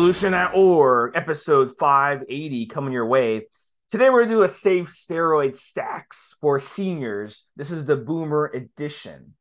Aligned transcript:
Evolutionary.org, 0.00 1.14
episode 1.14 1.76
580 1.78 2.66
coming 2.68 2.94
your 2.94 3.04
way. 3.04 3.48
Today 3.90 4.08
we're 4.08 4.20
going 4.20 4.30
to 4.30 4.34
do 4.36 4.42
a 4.44 4.48
safe 4.48 4.86
steroid 4.86 5.54
stacks 5.54 6.34
for 6.40 6.58
seniors. 6.58 7.44
This 7.54 7.70
is 7.70 7.84
the 7.84 7.98
boomer 7.98 8.46
edition. 8.46 9.34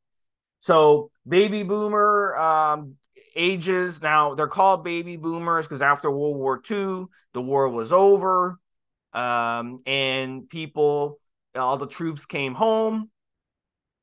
So, 0.59 1.11
baby 1.25 1.63
boomer 1.63 2.37
um, 2.37 2.95
ages 3.37 4.01
now, 4.01 4.35
they're 4.35 4.49
called 4.49 4.83
baby 4.83 5.15
boomers 5.15 5.65
because 5.65 5.81
after 5.81 6.11
World 6.11 6.35
War 6.35 6.61
II, 6.69 7.05
the 7.33 7.41
war 7.41 7.69
was 7.69 7.93
over 7.93 8.59
um, 9.13 9.81
and 9.85 10.49
people, 10.49 11.21
all 11.55 11.77
the 11.77 11.87
troops 11.87 12.25
came 12.25 12.53
home. 12.53 13.09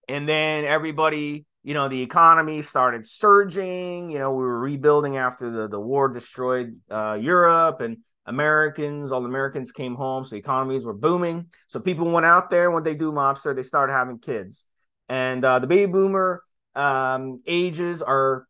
And 0.08 0.26
then 0.26 0.64
everybody 0.64 1.44
you 1.66 1.74
know, 1.74 1.88
the 1.88 2.00
economy 2.00 2.62
started 2.62 3.08
surging. 3.08 4.08
You 4.08 4.20
know, 4.20 4.30
we 4.30 4.44
were 4.44 4.60
rebuilding 4.60 5.16
after 5.16 5.50
the, 5.50 5.66
the 5.66 5.80
war 5.80 6.08
destroyed 6.08 6.78
uh, 6.88 7.18
Europe 7.20 7.80
and 7.80 7.96
Americans, 8.24 9.10
all 9.10 9.20
the 9.20 9.28
Americans 9.28 9.72
came 9.72 9.96
home. 9.96 10.24
So 10.24 10.36
economies 10.36 10.86
were 10.86 10.94
booming. 10.94 11.46
So 11.66 11.80
people 11.80 12.08
went 12.08 12.24
out 12.24 12.50
there. 12.50 12.70
When 12.70 12.84
they 12.84 12.94
Da 12.94 13.06
Mobster, 13.06 13.52
they 13.52 13.64
started 13.64 13.94
having 13.94 14.20
kids. 14.20 14.64
And 15.08 15.44
uh, 15.44 15.58
the 15.58 15.66
baby 15.66 15.90
boomer 15.90 16.44
um, 16.76 17.42
ages 17.48 18.00
are 18.00 18.46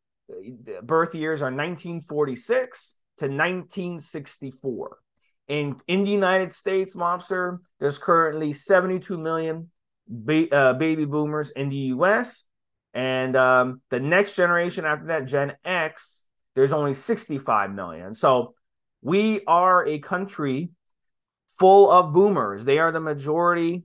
birth 0.83 1.15
years 1.15 1.41
are 1.41 1.47
1946 1.47 2.97
to 3.21 3.25
1964. 3.25 4.99
In, 5.49 5.81
in 5.89 6.05
the 6.05 6.11
United 6.11 6.53
States, 6.53 6.95
mobster, 6.95 7.61
there's 7.81 7.97
currently 7.97 8.53
72 8.53 9.17
million 9.17 9.71
ba- 10.07 10.55
uh, 10.55 10.73
baby 10.75 11.07
boomers 11.07 11.49
in 11.51 11.71
the 11.71 11.95
US 11.97 12.46
and 12.97 13.37
um, 13.37 13.83
the 13.91 14.01
next 14.01 14.37
generation 14.37 14.87
after 14.87 15.09
that, 15.09 15.27
Gen 15.27 15.55
X, 15.67 16.25
there's 16.55 16.73
only 16.73 16.95
65 16.95 17.71
million. 17.71 18.15
So 18.15 18.55
we 19.03 19.43
are 19.47 19.87
a 19.87 19.99
country 19.99 20.71
full 21.59 21.91
of 21.91 22.15
boomers. 22.15 22.65
They 22.65 22.79
are 22.79 22.91
the 22.91 23.01
majority. 23.01 23.85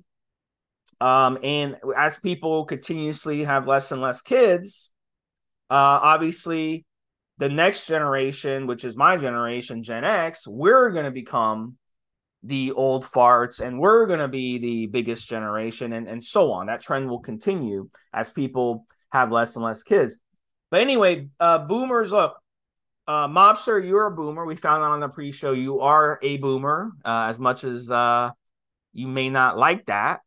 Um, 1.01 1.37
and 1.43 1.75
as 1.97 2.15
people 2.19 2.63
continuously 2.63 3.43
have 3.43 3.67
less 3.67 3.91
and 3.91 3.99
less 3.99 4.21
kids, 4.21 4.91
uh, 5.69 5.99
obviously 6.01 6.85
the 7.37 7.49
next 7.49 7.87
generation, 7.87 8.65
which 8.65 8.85
is 8.85 8.95
my 8.95 9.17
generation, 9.17 9.83
Gen 9.83 10.05
X, 10.05 10.47
we're 10.47 10.89
going 10.91 11.05
to 11.05 11.11
become 11.11 11.75
the 12.43 12.71
old 12.71 13.03
farts 13.03 13.59
and 13.59 13.77
we're 13.77 14.05
going 14.05 14.21
to 14.21 14.29
be 14.29 14.57
the 14.57 14.87
biggest 14.87 15.27
generation 15.27 15.91
and, 15.91 16.07
and 16.07 16.23
so 16.23 16.53
on. 16.53 16.67
That 16.67 16.79
trend 16.79 17.09
will 17.09 17.19
continue 17.19 17.89
as 18.13 18.31
people 18.31 18.85
have 19.11 19.31
less 19.31 19.55
and 19.55 19.65
less 19.65 19.83
kids. 19.83 20.17
But 20.69 20.81
anyway, 20.81 21.27
uh, 21.39 21.59
boomers, 21.59 22.11
look, 22.11 22.35
uh, 23.07 23.27
Mobster, 23.27 23.85
you're 23.85 24.07
a 24.07 24.11
boomer. 24.11 24.45
We 24.45 24.55
found 24.55 24.83
out 24.83 24.91
on 24.91 24.99
the 25.01 25.09
pre-show 25.09 25.51
you 25.51 25.81
are 25.81 26.19
a 26.21 26.37
boomer, 26.37 26.91
uh, 27.03 27.25
as 27.29 27.39
much 27.39 27.63
as 27.63 27.91
uh, 27.91 28.29
you 28.93 29.07
may 29.07 29.29
not 29.29 29.57
like 29.57 29.85
that, 29.87 30.21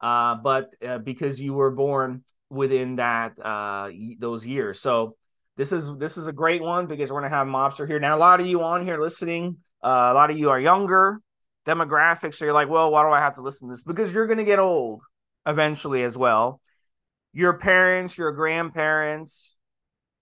uh, 0.00 0.36
but 0.36 0.70
uh, 0.86 0.98
because 0.98 1.40
you 1.40 1.54
were 1.54 1.70
born 1.70 2.22
within 2.48 2.96
that 2.96 3.32
uh, 3.42 3.90
those 4.18 4.46
years. 4.46 4.80
So 4.80 5.16
this 5.56 5.72
is 5.72 5.96
this 5.96 6.16
is 6.16 6.26
a 6.26 6.32
great 6.32 6.62
one 6.62 6.86
because 6.86 7.10
we're 7.10 7.20
gonna 7.20 7.34
have 7.34 7.46
Mobster 7.46 7.86
here 7.86 7.98
now. 7.98 8.16
A 8.16 8.18
lot 8.18 8.40
of 8.40 8.46
you 8.46 8.62
on 8.62 8.84
here 8.84 9.00
listening, 9.00 9.56
uh, 9.82 10.10
a 10.12 10.14
lot 10.14 10.30
of 10.30 10.38
you 10.38 10.50
are 10.50 10.60
younger 10.60 11.20
demographics. 11.66 12.36
So 12.36 12.44
you're 12.44 12.54
like, 12.54 12.68
well, 12.68 12.90
why 12.90 13.02
do 13.02 13.10
I 13.10 13.18
have 13.18 13.34
to 13.34 13.42
listen 13.42 13.68
to 13.68 13.72
this? 13.72 13.82
Because 13.82 14.12
you're 14.12 14.26
gonna 14.26 14.44
get 14.44 14.58
old 14.58 15.02
eventually 15.46 16.02
as 16.02 16.16
well 16.16 16.60
your 17.32 17.58
parents, 17.58 18.18
your 18.18 18.32
grandparents 18.32 19.56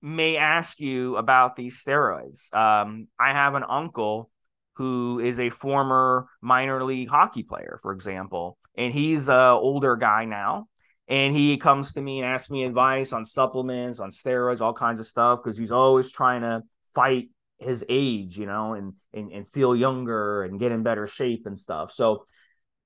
may 0.01 0.37
ask 0.37 0.79
you 0.81 1.17
about 1.17 1.57
these 1.57 1.83
steroids. 1.83 2.53
Um, 2.55 3.09
I 3.19 3.33
have 3.33 3.55
an 3.55 3.65
uncle 3.69 4.31
who 4.75 5.19
is 5.19 5.41
a 5.41 5.51
former 5.51 6.29
minor 6.41 6.85
league 6.85 7.09
hockey 7.09 7.43
player, 7.43 7.79
for 7.83 7.93
example, 7.93 8.59
and 8.77 8.93
he's 8.93 9.29
a 9.29 9.51
older 9.51 9.97
guy 9.97 10.25
now. 10.25 10.69
And 11.09 11.35
he 11.35 11.57
comes 11.57 11.95
to 11.95 12.03
me 12.03 12.21
and 12.21 12.29
asks 12.29 12.51
me 12.51 12.65
advice 12.65 13.15
on 13.15 13.25
supplements, 13.25 13.99
on 13.99 14.11
steroids, 14.11 14.61
all 14.61 14.75
kinds 14.75 15.01
of 15.01 15.07
stuff, 15.07 15.41
because 15.43 15.57
he's 15.57 15.73
always 15.73 16.13
trying 16.13 16.43
to 16.43 16.63
fight 16.95 17.31
his 17.59 17.83
age, 17.89 18.39
you 18.39 18.45
know, 18.45 18.75
and, 18.75 18.93
and 19.15 19.33
and 19.33 19.49
feel 19.49 19.75
younger 19.75 20.43
and 20.45 20.61
get 20.61 20.71
in 20.71 20.83
better 20.83 21.07
shape 21.07 21.47
and 21.47 21.59
stuff. 21.59 21.93
So 21.93 22.25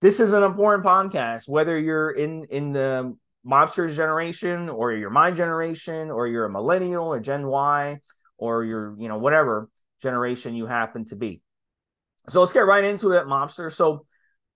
this 0.00 0.21
is 0.21 0.32
an 0.32 0.44
important 0.44 0.84
podcast, 0.84 1.49
whether 1.49 1.78
you're 1.78 2.11
in 2.11 2.47
in 2.49 2.72
the 2.72 3.16
mobster's 3.47 3.97
generation 3.97 4.69
or 4.69 4.92
you're 4.92 5.10
my 5.10 5.30
generation 5.30 6.10
or 6.10 6.28
you're 6.28 6.44
a 6.44 6.50
millennial 6.50 7.06
or 7.06 7.20
gen 7.20 7.47
y 7.47 7.98
or 8.38 8.64
you're 8.64 8.94
you 8.98 9.08
know 9.08 9.19
whatever 9.19 9.69
generation 10.00 10.54
you 10.54 10.66
happen 10.66 11.04
to 11.06 11.16
be. 11.16 11.41
So 12.28 12.41
let's 12.41 12.52
get 12.52 12.66
right 12.66 12.84
into 12.84 13.10
it 13.12 13.26
mobster. 13.26 13.72
So 13.72 14.06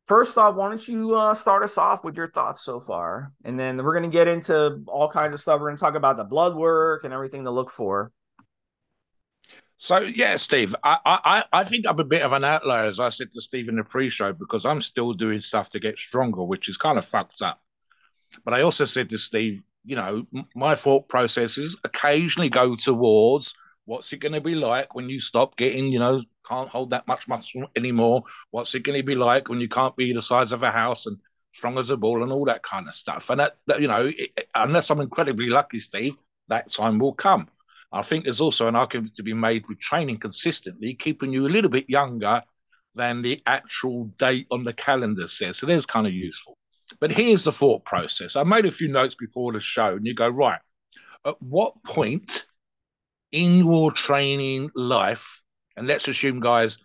first 0.06 0.38
off 0.38 0.54
why 0.54 0.69
don't 0.69 0.88
you 0.88 1.14
uh, 1.14 1.34
start 1.34 1.62
us 1.62 1.78
off 1.78 2.04
with 2.04 2.16
your 2.16 2.30
thoughts 2.30 2.62
so 2.62 2.80
far? 2.80 3.32
And 3.44 3.58
then 3.58 3.76
we're 3.82 3.94
going 3.98 4.10
to 4.10 4.16
get 4.16 4.28
into 4.28 4.82
all 4.86 5.08
kinds 5.08 5.34
of 5.34 5.41
stuff. 5.41 5.60
We're 5.60 5.69
going 5.69 5.78
to 5.78 5.80
talk 5.80 5.94
about 5.96 6.16
the 6.16 6.25
blood 6.25 6.54
work 6.54 7.04
and 7.04 7.12
everything 7.12 7.44
to 7.44 7.50
look 7.50 7.70
for. 7.70 8.12
So 9.78 9.98
yeah, 9.98 10.36
Steve, 10.36 10.75
I, 10.82 10.98
I 11.04 11.44
I 11.52 11.64
think 11.64 11.86
I'm 11.86 11.98
a 11.98 12.04
bit 12.04 12.22
of 12.22 12.32
an 12.32 12.44
outlier, 12.44 12.84
as 12.84 12.98
I 12.98 13.10
said 13.10 13.30
to 13.32 13.42
Steve 13.42 13.69
in 13.69 13.76
the 13.76 13.84
pre-show, 13.84 14.32
because 14.32 14.64
I'm 14.64 14.80
still 14.80 15.12
doing 15.12 15.38
stuff 15.41 15.69
to 15.70 15.80
get 15.80 15.98
stronger, 15.98 16.42
which 16.44 16.70
is 16.70 16.78
kind 16.78 16.96
of 16.96 17.04
fucked 17.04 17.42
up. 17.42 17.60
But 18.44 18.54
I 18.54 18.62
also 18.62 18.84
said 18.84 19.10
to 19.10 19.19
Steve, 19.19 19.62
you 19.84 19.97
know, 19.97 20.26
my 20.54 20.74
thought 20.74 21.08
processes 21.08 21.76
occasionally 21.84 22.48
go 22.48 22.74
towards 22.74 23.54
what's 23.84 24.12
it 24.12 24.19
going 24.19 24.32
to 24.32 24.41
be 24.41 24.54
like 24.54 24.94
when 24.94 25.08
you 25.08 25.20
stop 25.20 25.56
getting, 25.56 25.88
you 25.88 25.98
know, 25.98 26.22
can't 26.46 26.69
hold 26.69 26.91
that 26.91 27.06
much 27.06 27.28
muscle 27.28 27.66
anymore? 27.76 28.22
What's 28.50 28.75
it 28.75 28.82
going 28.82 28.98
to 28.98 29.04
be 29.04 29.14
like 29.14 29.48
when 29.48 29.60
you 29.60 29.69
can't 29.69 29.96
be 29.96 30.12
the 30.12 30.20
size 30.20 30.52
of 30.52 30.62
a 30.62 30.70
house 30.70 31.06
and 31.06 31.16
strong 31.52 31.78
as 31.78 31.91
a 31.91 31.96
ball 31.96 32.22
and 32.22 32.32
all 32.32 32.44
that 32.46 32.62
kind 32.62 32.88
of 32.88 32.94
stuff? 32.94 33.30
And 33.30 33.41
that, 33.41 33.56
that 33.69 33.80
you 33.80 33.88
know, 33.88 34.10
it, 34.14 34.48
unless 34.54 34.91
I'm 34.91 35.00
incredibly 35.00 35.48
lucky, 35.48 35.78
Steve, 35.78 36.16
that 36.48 36.70
time 36.70 36.98
will 36.98 37.14
come. 37.14 37.48
I 37.92 38.02
think 38.02 38.25
there's 38.25 38.41
also 38.41 38.69
an 38.69 38.76
argument 38.76 39.14
to 39.14 39.22
be 39.22 39.32
made 39.32 39.64
with 39.69 39.78
training 39.78 40.19
consistently, 40.19 40.94
keeping 40.94 41.32
you 41.32 41.46
a 41.46 41.48
little 41.48 41.70
bit 41.70 41.88
younger 41.88 42.42
than 42.94 43.22
the 43.22 43.42
actual 43.46 44.06
date 44.19 44.46
on 44.50 44.64
the 44.64 44.72
calendar 44.72 45.28
says. 45.28 45.58
So 45.58 45.66
there's 45.66 45.86
kind 45.86 46.06
of 46.06 46.12
useful. 46.12 46.58
But 47.00 47.12
here's 47.12 47.44
the 47.44 47.52
thought 47.52 47.84
process. 47.84 48.36
I 48.36 48.42
made 48.42 48.66
a 48.66 48.70
few 48.70 48.88
notes 48.88 49.14
before 49.14 49.52
the 49.52 49.60
show, 49.60 49.96
and 49.96 50.06
you 50.06 50.14
go, 50.14 50.28
right, 50.28 50.60
at 51.24 51.40
what 51.42 51.82
point 51.84 52.46
in 53.32 53.58
your 53.58 53.92
training 53.92 54.70
life, 54.74 55.42
and 55.76 55.86
let's 55.86 56.08
assume, 56.08 56.40
guys, 56.40 56.78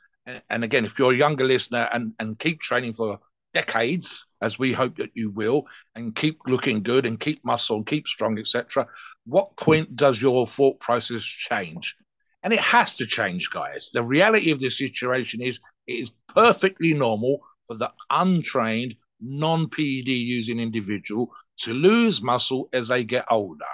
and 0.50 0.64
again, 0.64 0.86
if 0.86 1.00
you're 1.00 1.14
a 1.14 1.18
younger 1.18 1.46
listener 1.46 1.88
and, 1.92 2.14
and 2.20 2.38
keep 2.38 2.60
training 2.62 2.94
for 2.94 3.20
decades, 3.54 4.26
as 4.42 4.60
we 4.60 4.74
hope 4.74 4.98
that 4.98 5.12
you 5.14 5.32
will, 5.32 5.66
and 5.96 6.16
keep 6.16 6.40
looking 6.48 6.84
good 6.84 7.06
and 7.06 7.20
keep 7.20 7.44
muscle 7.44 7.78
and 7.78 7.88
keep 7.88 8.08
strong, 8.08 8.38
etc., 8.40 8.88
what 9.26 9.56
point 9.56 9.96
does 9.96 10.22
your 10.22 10.48
thought 10.48 10.80
process 10.80 11.24
change? 11.24 11.96
And 12.44 12.54
it 12.54 12.60
has 12.60 12.96
to 12.96 13.06
change, 13.06 13.50
guys. 13.50 13.92
The 13.94 14.04
reality 14.04 14.52
of 14.52 14.60
this 14.60 14.78
situation 14.78 15.42
is 15.42 15.60
it 15.88 15.94
is 15.94 16.12
perfectly 16.34 16.94
normal 16.94 17.42
for 17.68 17.76
the 17.76 17.92
untrained 18.10 18.96
non 19.22 19.70
PED 19.70 20.08
using 20.08 20.60
individual 20.60 21.34
to 21.60 21.74
lose 21.74 22.22
muscle 22.22 22.70
as 22.74 22.88
they 22.88 23.04
get 23.04 23.26
older. 23.30 23.66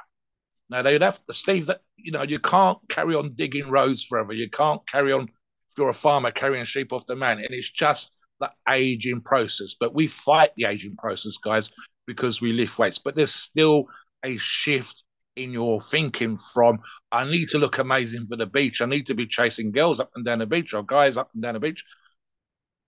Now 0.69 0.81
they'd 0.81 1.01
have 1.01 1.23
to, 1.25 1.33
Steve, 1.33 1.67
that 1.67 1.81
you 1.95 2.11
know, 2.11 2.23
you 2.23 2.39
can't 2.39 2.77
carry 2.89 3.15
on 3.15 3.33
digging 3.33 3.69
roads 3.69 4.03
forever. 4.03 4.33
You 4.33 4.49
can't 4.49 4.85
carry 4.87 5.13
on 5.13 5.23
if 5.23 5.77
you're 5.77 5.89
a 5.89 5.93
farmer 5.93 6.31
carrying 6.31 6.65
sheep 6.65 6.91
off 6.91 7.05
the 7.05 7.15
man. 7.15 7.37
And 7.37 7.47
it's 7.51 7.71
just 7.71 8.13
the 8.39 8.51
aging 8.69 9.21
process. 9.21 9.75
But 9.79 9.95
we 9.95 10.07
fight 10.07 10.51
the 10.57 10.65
aging 10.65 10.97
process, 10.97 11.37
guys, 11.37 11.71
because 12.05 12.41
we 12.41 12.53
lift 12.53 12.77
weights. 12.77 12.99
But 12.99 13.15
there's 13.15 13.33
still 13.33 13.85
a 14.23 14.37
shift 14.37 15.03
in 15.37 15.51
your 15.51 15.79
thinking 15.79 16.35
from 16.35 16.79
I 17.11 17.29
need 17.29 17.49
to 17.49 17.59
look 17.59 17.77
amazing 17.77 18.25
for 18.25 18.35
the 18.35 18.47
beach. 18.47 18.81
I 18.81 18.85
need 18.85 19.07
to 19.07 19.15
be 19.15 19.27
chasing 19.27 19.71
girls 19.71 19.99
up 19.99 20.09
and 20.15 20.25
down 20.25 20.39
the 20.39 20.45
beach 20.45 20.73
or 20.73 20.83
guys 20.83 21.15
up 21.15 21.29
and 21.33 21.43
down 21.43 21.53
the 21.53 21.59
beach 21.59 21.83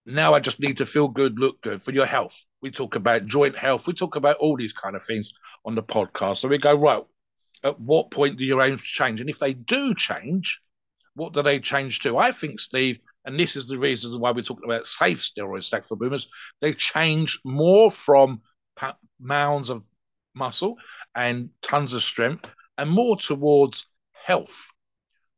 now 0.10 0.34
I 0.34 0.40
just 0.40 0.60
need 0.60 0.78
to 0.78 0.86
feel 0.86 1.08
good, 1.08 1.40
look 1.40 1.62
good 1.62 1.82
for 1.82 1.92
your 1.92 2.06
health. 2.06 2.46
We 2.62 2.72
talk 2.72 2.96
about 2.96 3.26
joint 3.26 3.58
health. 3.58 3.88
We 3.88 3.94
talk 3.94 4.16
about 4.16 4.38
all 4.38 4.58
these 4.58 4.74
kind 4.74 4.96
of 4.96 5.04
things 5.04 5.34
on 5.66 5.76
the 5.76 5.84
podcast. 5.84 6.38
So 6.38 6.48
we 6.48 6.58
go, 6.58 6.76
right, 6.76 7.04
at 7.64 7.80
what 7.80 8.12
point 8.12 8.38
do 8.38 8.46
your 8.46 8.62
aims 8.62 8.82
change? 8.82 9.22
And 9.22 9.30
if 9.30 9.40
they 9.40 9.54
do 9.54 9.94
change, 9.96 10.62
what 11.16 11.34
do 11.34 11.42
they 11.42 11.60
change 11.60 12.00
to? 12.02 12.18
I 12.18 12.32
think, 12.32 12.60
Steve, 12.60 13.00
and 13.26 13.40
this 13.40 13.56
is 13.56 13.68
the 13.68 13.78
reason 13.78 14.20
why 14.20 14.32
we're 14.32 14.42
talking 14.42 14.66
about 14.66 14.88
safe 14.88 15.20
steroid 15.20 15.64
stack 15.64 15.86
for 15.86 15.96
boomers, 15.96 16.30
they 16.62 16.74
change 16.74 17.40
more 17.44 17.92
from 17.92 18.42
mounds 19.20 19.70
of 19.70 19.84
muscle 20.34 20.78
and 21.16 21.50
tons 21.62 21.94
of 21.94 22.02
strength 22.02 22.46
and 22.78 22.90
more 22.90 23.18
towards 23.18 23.86
health. 24.14 24.72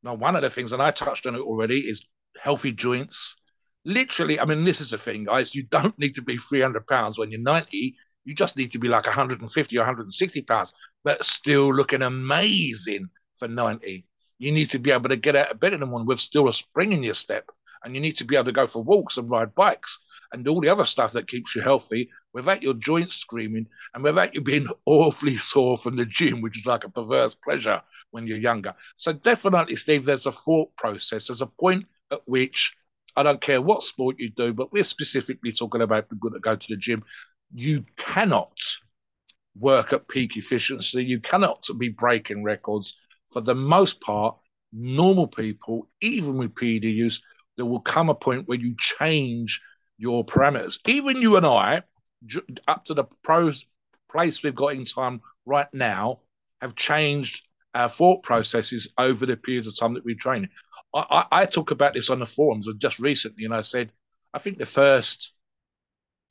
Now, 0.03 0.13
one 0.13 0.35
of 0.35 0.44
the 0.44 0.50
things, 0.50 0.74
and 0.74 0.81
I 0.81 0.91
touched 0.91 1.25
on 1.25 1.35
it 1.35 1.41
already, 1.41 1.79
is 1.79 2.06
healthy 2.39 2.71
joints, 2.71 3.38
literally, 3.85 4.39
I 4.39 4.45
mean, 4.45 4.63
this 4.63 4.81
is 4.81 4.91
the 4.91 4.97
thing, 4.97 5.25
guys. 5.25 5.55
You 5.55 5.63
don't 5.63 5.97
need 5.97 6.15
to 6.15 6.21
be 6.21 6.37
300 6.37 6.85
pounds 6.87 7.17
when 7.17 7.31
you're 7.31 7.41
90. 7.41 7.95
You 8.23 8.35
just 8.35 8.57
need 8.57 8.71
to 8.71 8.79
be 8.79 8.87
like 8.87 9.05
150 9.05 9.77
or 9.77 9.79
160 9.79 10.41
pounds, 10.43 10.73
but 11.03 11.25
still 11.25 11.73
looking 11.73 12.01
amazing 12.01 13.09
for 13.35 13.47
90. 13.47 14.05
You 14.37 14.51
need 14.51 14.69
to 14.69 14.79
be 14.79 14.91
able 14.91 15.09
to 15.09 15.15
get 15.15 15.35
out 15.35 15.51
of 15.51 15.59
bed 15.59 15.73
in 15.73 15.79
the 15.79 15.85
morning 15.85 16.07
with 16.07 16.19
still 16.19 16.47
a 16.47 16.53
spring 16.53 16.91
in 16.91 17.03
your 17.03 17.13
step. 17.13 17.49
And 17.83 17.95
you 17.95 18.01
need 18.01 18.17
to 18.17 18.25
be 18.25 18.35
able 18.35 18.45
to 18.45 18.51
go 18.51 18.67
for 18.67 18.83
walks 18.83 19.17
and 19.17 19.29
ride 19.29 19.55
bikes 19.55 19.99
and 20.31 20.47
all 20.47 20.61
the 20.61 20.69
other 20.69 20.85
stuff 20.85 21.13
that 21.13 21.27
keeps 21.27 21.55
you 21.55 21.61
healthy 21.61 22.09
without 22.33 22.63
your 22.63 22.73
joints 22.75 23.15
screaming 23.15 23.67
and 23.93 24.03
without 24.03 24.33
you 24.33 24.41
being 24.41 24.67
awfully 24.85 25.35
sore 25.35 25.77
from 25.77 25.95
the 25.95 26.05
gym, 26.05 26.41
which 26.41 26.57
is 26.57 26.65
like 26.65 26.83
a 26.83 26.89
perverse 26.89 27.35
pleasure 27.35 27.81
when 28.11 28.27
you're 28.27 28.37
younger. 28.37 28.73
So 28.95 29.13
definitely, 29.13 29.75
Steve, 29.75 30.05
there's 30.05 30.27
a 30.27 30.31
thought 30.31 30.75
process. 30.75 31.27
There's 31.27 31.41
a 31.41 31.47
point 31.47 31.85
at 32.11 32.21
which 32.27 32.75
I 33.15 33.23
don't 33.23 33.41
care 33.41 33.61
what 33.61 33.83
sport 33.83 34.17
you 34.19 34.29
do, 34.29 34.53
but 34.53 34.71
we're 34.71 34.83
specifically 34.83 35.51
talking 35.51 35.81
about 35.81 36.09
people 36.09 36.29
that 36.31 36.41
go 36.41 36.55
to 36.55 36.67
the 36.69 36.77
gym. 36.77 37.03
You 37.53 37.85
cannot 37.97 38.57
work 39.57 39.93
at 39.93 40.07
peak 40.07 40.37
efficiency. 40.37 41.03
You 41.03 41.19
cannot 41.19 41.67
be 41.77 41.89
breaking 41.89 42.43
records. 42.43 42.97
For 43.29 43.41
the 43.41 43.55
most 43.55 44.01
part, 44.01 44.37
normal 44.73 45.27
people, 45.27 45.89
even 46.01 46.37
with 46.37 46.55
PED 46.55 46.85
use, 46.85 47.21
there 47.57 47.65
will 47.65 47.81
come 47.81 48.09
a 48.09 48.15
point 48.15 48.47
where 48.47 48.59
you 48.59 48.75
change 48.77 49.61
your 49.97 50.25
parameters. 50.25 50.79
Even 50.87 51.21
you 51.21 51.37
and 51.37 51.45
I, 51.45 51.83
up 52.67 52.85
to 52.85 52.93
the 52.93 53.05
pros 53.23 53.65
place 54.11 54.43
we've 54.43 54.55
got 54.55 54.73
in 54.73 54.85
time 54.85 55.21
right 55.45 55.67
now, 55.73 56.19
have 56.61 56.75
changed 56.75 57.45
our 57.73 57.89
thought 57.89 58.23
processes 58.23 58.91
over 58.97 59.25
the 59.25 59.38
periods 59.38 59.68
of 59.68 59.77
time 59.77 59.94
that 59.94 60.06
we 60.06 60.15
train. 60.15 60.50
I, 60.94 61.06
I, 61.31 61.41
I 61.41 61.45
talk 61.45 61.71
about 61.71 61.94
this 61.94 62.09
on 62.09 62.19
the 62.19 62.25
forums 62.25 62.69
just 62.77 63.00
recently, 63.00 63.45
and 63.45 63.53
I 63.53 63.62
said, 63.62 63.91
I 64.33 64.39
think 64.39 64.57
the 64.57 64.65
first 64.65 65.33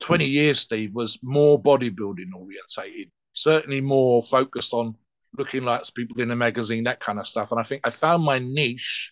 20 0.01 0.25
years, 0.25 0.59
Steve, 0.59 0.93
was 0.93 1.19
more 1.21 1.61
bodybuilding 1.61 2.33
orientated, 2.35 3.11
certainly 3.33 3.81
more 3.81 4.21
focused 4.21 4.73
on 4.73 4.95
looking 5.37 5.63
like 5.63 5.83
people 5.95 6.21
in 6.21 6.31
a 6.31 6.35
magazine, 6.35 6.83
that 6.83 6.99
kind 6.99 7.19
of 7.19 7.27
stuff. 7.27 7.51
And 7.51 7.59
I 7.59 7.63
think 7.63 7.81
I 7.85 7.89
found 7.89 8.23
my 8.23 8.39
niche 8.39 9.11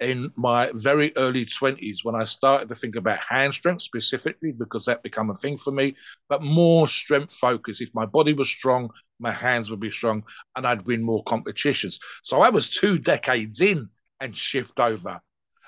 in 0.00 0.32
my 0.36 0.70
very 0.74 1.12
early 1.16 1.44
20s 1.44 2.04
when 2.04 2.14
I 2.14 2.24
started 2.24 2.68
to 2.68 2.74
think 2.74 2.96
about 2.96 3.18
hand 3.28 3.54
strength 3.54 3.82
specifically, 3.82 4.52
because 4.52 4.84
that 4.84 5.02
became 5.02 5.30
a 5.30 5.34
thing 5.34 5.56
for 5.56 5.72
me, 5.72 5.96
but 6.28 6.42
more 6.42 6.86
strength 6.88 7.32
focus. 7.34 7.80
If 7.80 7.94
my 7.94 8.06
body 8.06 8.32
was 8.32 8.48
strong, 8.48 8.90
my 9.18 9.32
hands 9.32 9.70
would 9.70 9.80
be 9.80 9.90
strong 9.90 10.22
and 10.56 10.66
I'd 10.66 10.86
win 10.86 11.02
more 11.02 11.22
competitions. 11.24 11.98
So 12.22 12.42
I 12.42 12.50
was 12.50 12.70
two 12.70 12.98
decades 12.98 13.60
in 13.60 13.88
and 14.20 14.36
shift 14.36 14.78
over. 14.78 15.20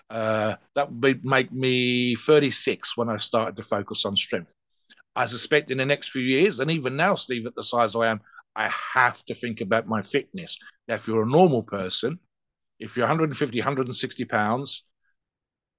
Uh, 0.08 0.56
that 0.74 0.92
would 0.92 1.24
make 1.24 1.52
me 1.52 2.14
36 2.16 2.96
when 2.96 3.08
I 3.08 3.16
started 3.16 3.56
to 3.56 3.62
focus 3.62 4.04
on 4.04 4.16
strength. 4.16 4.54
I 5.16 5.26
suspect 5.26 5.70
in 5.70 5.78
the 5.78 5.86
next 5.86 6.10
few 6.10 6.22
years, 6.22 6.60
and 6.60 6.70
even 6.70 6.96
now, 6.96 7.14
Steve, 7.14 7.46
at 7.46 7.54
the 7.54 7.62
size 7.62 7.96
I 7.96 8.08
am, 8.08 8.20
I 8.56 8.68
have 8.94 9.24
to 9.26 9.34
think 9.34 9.60
about 9.60 9.86
my 9.88 10.02
fitness. 10.02 10.58
Now, 10.88 10.94
if 10.94 11.06
you're 11.06 11.22
a 11.22 11.28
normal 11.30 11.62
person, 11.62 12.18
if 12.80 12.96
you're 12.96 13.04
150, 13.04 13.58
160 13.58 14.24
pounds, 14.24 14.84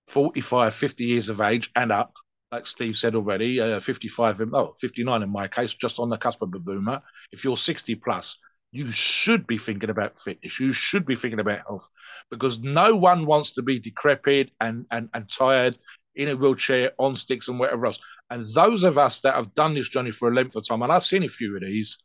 45, 0.07 0.73
50 0.73 1.03
years 1.03 1.29
of 1.29 1.41
age 1.41 1.71
and 1.75 1.91
up, 1.91 2.13
like 2.51 2.67
Steve 2.67 2.95
said 2.95 3.15
already, 3.15 3.59
uh, 3.59 3.79
55, 3.79 4.41
oh, 4.53 4.73
59 4.79 5.23
in 5.23 5.29
my 5.29 5.47
case, 5.47 5.73
just 5.73 5.99
on 5.99 6.09
the 6.09 6.17
cusp 6.17 6.41
of 6.41 6.53
a 6.53 6.59
boomer. 6.59 7.01
If 7.31 7.43
you're 7.43 7.57
60 7.57 7.95
plus, 7.95 8.37
you 8.71 8.89
should 8.91 9.47
be 9.47 9.57
thinking 9.57 9.89
about 9.89 10.19
fitness. 10.19 10.59
You 10.59 10.73
should 10.73 11.05
be 11.05 11.15
thinking 11.15 11.39
about 11.39 11.61
health 11.67 11.89
because 12.29 12.59
no 12.59 12.95
one 12.95 13.25
wants 13.25 13.53
to 13.53 13.61
be 13.61 13.79
decrepit 13.79 14.51
and, 14.59 14.85
and, 14.91 15.09
and 15.13 15.29
tired 15.29 15.77
in 16.15 16.29
a 16.29 16.35
wheelchair, 16.35 16.91
on 16.97 17.15
sticks, 17.15 17.47
and 17.47 17.57
whatever 17.57 17.85
else. 17.85 17.99
And 18.29 18.45
those 18.53 18.83
of 18.83 18.97
us 18.97 19.21
that 19.21 19.35
have 19.35 19.55
done 19.55 19.73
this 19.73 19.89
journey 19.89 20.11
for 20.11 20.29
a 20.29 20.33
length 20.33 20.55
of 20.55 20.67
time, 20.67 20.81
and 20.81 20.91
I've 20.91 21.05
seen 21.05 21.23
a 21.23 21.29
few 21.29 21.55
of 21.55 21.61
these, 21.61 21.99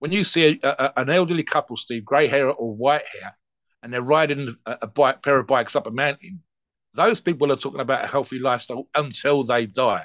when 0.00 0.12
you 0.12 0.24
see 0.24 0.60
a, 0.62 0.68
a, 0.68 1.00
an 1.00 1.10
elderly 1.10 1.42
couple, 1.42 1.76
Steve, 1.76 2.04
grey 2.04 2.26
hair 2.26 2.48
or 2.48 2.74
white 2.74 3.04
hair, 3.20 3.36
and 3.86 3.94
they're 3.94 4.02
riding 4.02 4.52
a, 4.66 4.78
a 4.82 4.86
bike, 4.88 5.22
pair 5.22 5.38
of 5.38 5.46
bikes 5.46 5.76
up 5.76 5.86
a 5.86 5.92
mountain, 5.92 6.42
those 6.94 7.20
people 7.20 7.52
are 7.52 7.56
talking 7.56 7.78
about 7.78 8.02
a 8.02 8.08
healthy 8.08 8.40
lifestyle 8.40 8.88
until 8.96 9.44
they 9.44 9.64
die. 9.64 10.04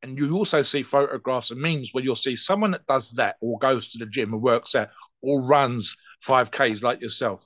And 0.00 0.16
you 0.16 0.36
also 0.36 0.62
see 0.62 0.84
photographs 0.84 1.50
and 1.50 1.60
memes 1.60 1.92
where 1.92 2.04
you'll 2.04 2.14
see 2.14 2.36
someone 2.36 2.70
that 2.70 2.86
does 2.86 3.10
that 3.14 3.34
or 3.40 3.58
goes 3.58 3.88
to 3.88 3.98
the 3.98 4.06
gym 4.06 4.32
and 4.32 4.40
works 4.40 4.76
out 4.76 4.90
or 5.22 5.42
runs 5.42 5.96
5Ks 6.24 6.84
like 6.84 7.00
yourself. 7.00 7.44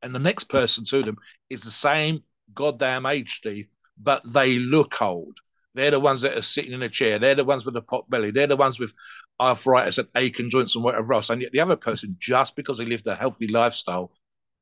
And 0.00 0.14
the 0.14 0.18
next 0.18 0.44
person 0.44 0.82
to 0.86 1.02
them 1.02 1.18
is 1.50 1.62
the 1.62 1.70
same 1.70 2.22
goddamn 2.54 3.04
age, 3.04 3.36
Steve, 3.36 3.68
but 4.02 4.22
they 4.32 4.58
look 4.58 5.02
old. 5.02 5.36
They're 5.74 5.90
the 5.90 6.00
ones 6.00 6.22
that 6.22 6.38
are 6.38 6.42
sitting 6.42 6.72
in 6.72 6.80
a 6.80 6.88
chair. 6.88 7.18
They're 7.18 7.34
the 7.34 7.44
ones 7.44 7.66
with 7.66 7.74
the 7.74 7.82
pot 7.82 8.08
belly. 8.08 8.30
They're 8.30 8.46
the 8.46 8.56
ones 8.56 8.78
with 8.78 8.94
arthritis 9.38 9.98
and 9.98 10.08
aching 10.16 10.48
joints 10.48 10.74
and 10.74 10.82
whatever 10.82 11.12
else. 11.12 11.28
And 11.28 11.42
yet 11.42 11.52
the 11.52 11.60
other 11.60 11.76
person, 11.76 12.16
just 12.18 12.56
because 12.56 12.78
they 12.78 12.86
lived 12.86 13.06
a 13.08 13.14
healthy 13.14 13.48
lifestyle, 13.48 14.10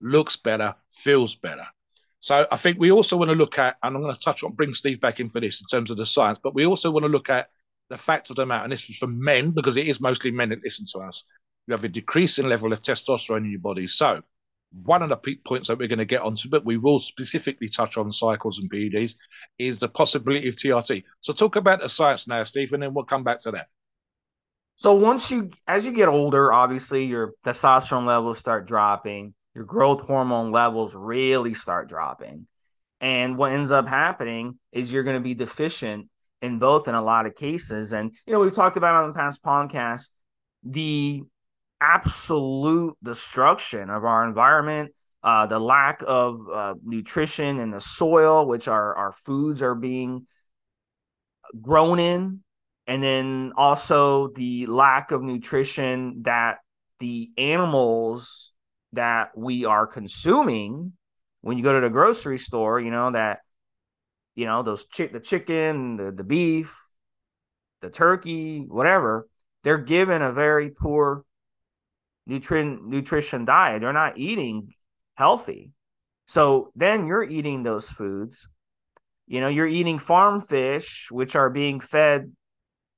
looks 0.02 0.36
better, 0.36 0.74
feels 0.90 1.36
better. 1.36 1.66
So 2.20 2.46
I 2.50 2.56
think 2.56 2.78
we 2.78 2.92
also 2.92 3.16
want 3.16 3.30
to 3.30 3.36
look 3.36 3.58
at, 3.58 3.76
and 3.82 3.96
I'm 3.96 4.02
going 4.02 4.14
to 4.14 4.20
touch 4.20 4.44
on, 4.44 4.52
bring 4.52 4.74
Steve 4.74 5.00
back 5.00 5.18
in 5.18 5.28
for 5.30 5.40
this 5.40 5.60
in 5.60 5.66
terms 5.66 5.90
of 5.90 5.96
the 5.96 6.06
science, 6.06 6.38
but 6.42 6.54
we 6.54 6.66
also 6.66 6.90
want 6.90 7.04
to 7.04 7.10
look 7.10 7.30
at 7.30 7.48
the 7.90 7.98
fact 7.98 8.30
of 8.30 8.36
the 8.36 8.46
matter, 8.46 8.62
and 8.62 8.72
this 8.72 8.88
is 8.88 8.96
for 8.96 9.08
men 9.08 9.50
because 9.50 9.76
it 9.76 9.86
is 9.86 10.00
mostly 10.00 10.30
men 10.30 10.50
that 10.50 10.62
listen 10.62 10.86
to 10.92 11.00
us. 11.00 11.24
You 11.66 11.72
have 11.72 11.84
a 11.84 11.88
decreasing 11.88 12.48
level 12.48 12.72
of 12.72 12.82
testosterone 12.82 13.38
in 13.38 13.50
your 13.50 13.60
body. 13.60 13.86
So 13.86 14.22
one 14.84 15.02
of 15.02 15.08
the 15.08 15.36
points 15.44 15.68
that 15.68 15.78
we're 15.78 15.88
going 15.88 15.98
to 15.98 16.04
get 16.04 16.22
onto, 16.22 16.48
but 16.48 16.64
we 16.64 16.76
will 16.78 16.98
specifically 16.98 17.68
touch 17.68 17.98
on 17.98 18.10
cycles 18.10 18.58
and 18.58 18.70
PEDs, 18.70 19.16
is 19.58 19.80
the 19.80 19.88
possibility 19.88 20.48
of 20.48 20.56
TRT. 20.56 21.04
So 21.20 21.32
talk 21.32 21.56
about 21.56 21.80
the 21.80 21.88
science 21.88 22.26
now, 22.26 22.44
Steve, 22.44 22.72
and 22.72 22.82
then 22.82 22.94
we'll 22.94 23.04
come 23.04 23.24
back 23.24 23.40
to 23.42 23.50
that. 23.50 23.66
So 24.76 24.94
once 24.94 25.30
you, 25.30 25.50
as 25.68 25.84
you 25.84 25.92
get 25.92 26.08
older, 26.08 26.52
obviously 26.52 27.04
your 27.04 27.34
testosterone 27.44 28.06
levels 28.06 28.38
start 28.38 28.66
dropping 28.66 29.34
your 29.54 29.64
growth 29.64 30.02
hormone 30.02 30.52
levels 30.52 30.94
really 30.94 31.54
start 31.54 31.88
dropping. 31.88 32.46
And 33.00 33.36
what 33.36 33.52
ends 33.52 33.72
up 33.72 33.88
happening 33.88 34.58
is 34.70 34.92
you're 34.92 35.02
going 35.02 35.16
to 35.16 35.20
be 35.20 35.34
deficient 35.34 36.08
in 36.40 36.58
both 36.58 36.88
in 36.88 36.94
a 36.94 37.02
lot 37.02 37.26
of 37.26 37.34
cases. 37.34 37.92
And, 37.92 38.12
you 38.26 38.32
know, 38.32 38.40
we've 38.40 38.54
talked 38.54 38.76
about 38.76 38.94
on 38.94 39.08
the 39.08 39.14
past 39.14 39.42
podcast 39.42 40.10
the 40.62 41.22
absolute 41.80 42.96
destruction 43.02 43.90
of 43.90 44.04
our 44.04 44.26
environment, 44.26 44.92
uh, 45.22 45.46
the 45.46 45.58
lack 45.58 46.02
of 46.06 46.38
uh, 46.52 46.74
nutrition 46.84 47.58
in 47.58 47.70
the 47.70 47.80
soil, 47.80 48.46
which 48.46 48.68
our, 48.68 48.94
our 48.94 49.12
foods 49.12 49.62
are 49.62 49.74
being 49.74 50.26
grown 51.60 51.98
in. 51.98 52.40
And 52.86 53.02
then 53.02 53.52
also 53.56 54.28
the 54.28 54.66
lack 54.66 55.10
of 55.10 55.22
nutrition 55.22 56.22
that 56.22 56.58
the 56.98 57.30
animals 57.36 58.51
that 58.92 59.36
we 59.36 59.64
are 59.64 59.86
consuming 59.86 60.92
when 61.40 61.56
you 61.56 61.64
go 61.64 61.72
to 61.72 61.80
the 61.80 61.90
grocery 61.90 62.38
store, 62.38 62.80
you 62.80 62.90
know, 62.90 63.10
that, 63.10 63.40
you 64.34 64.46
know, 64.46 64.62
those 64.62 64.86
chick, 64.86 65.12
the 65.12 65.20
chicken, 65.20 65.96
the, 65.96 66.12
the 66.12 66.24
beef, 66.24 66.76
the 67.80 67.90
turkey, 67.90 68.60
whatever, 68.60 69.28
they're 69.64 69.78
given 69.78 70.22
a 70.22 70.32
very 70.32 70.70
poor 70.70 71.24
nutrient 72.26 72.86
nutrition 72.86 73.44
diet. 73.44 73.80
They're 73.80 73.92
not 73.92 74.18
eating 74.18 74.68
healthy. 75.14 75.72
So 76.26 76.70
then 76.76 77.06
you're 77.06 77.24
eating 77.24 77.62
those 77.62 77.90
foods. 77.90 78.48
You 79.26 79.40
know, 79.40 79.48
you're 79.48 79.66
eating 79.66 79.98
farm 79.98 80.40
fish, 80.40 81.08
which 81.10 81.36
are 81.36 81.50
being 81.50 81.80
fed 81.80 82.32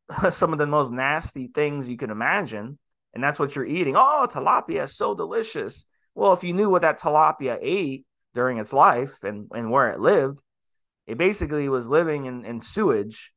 some 0.31 0.53
of 0.53 0.59
the 0.59 0.67
most 0.67 0.93
nasty 0.93 1.49
things 1.49 1.89
you 1.89 1.97
can 1.97 2.11
imagine 2.11 2.79
and 3.15 3.23
that's 3.23 3.39
what 3.39 3.55
you're 3.55 3.65
eating. 3.65 3.95
Oh, 3.97 4.27
tilapia 4.31 4.85
is 4.85 4.97
so 4.97 5.15
delicious. 5.15 5.87
Well, 6.15 6.33
if 6.33 6.45
you 6.45 6.53
knew 6.53 6.69
what 6.69 6.83
that 6.83 7.01
tilapia 7.01 7.59
ate 7.61 8.05
during 8.35 8.59
its 8.59 8.73
life 8.73 9.23
and, 9.23 9.49
and 9.55 9.71
where 9.71 9.91
it 9.91 10.01
lived, 10.01 10.43
it 11.07 11.19
basically 11.19 11.69
was 11.69 11.89
living 11.89 12.27
in, 12.27 12.45
in 12.45 12.61
sewage 12.61 13.33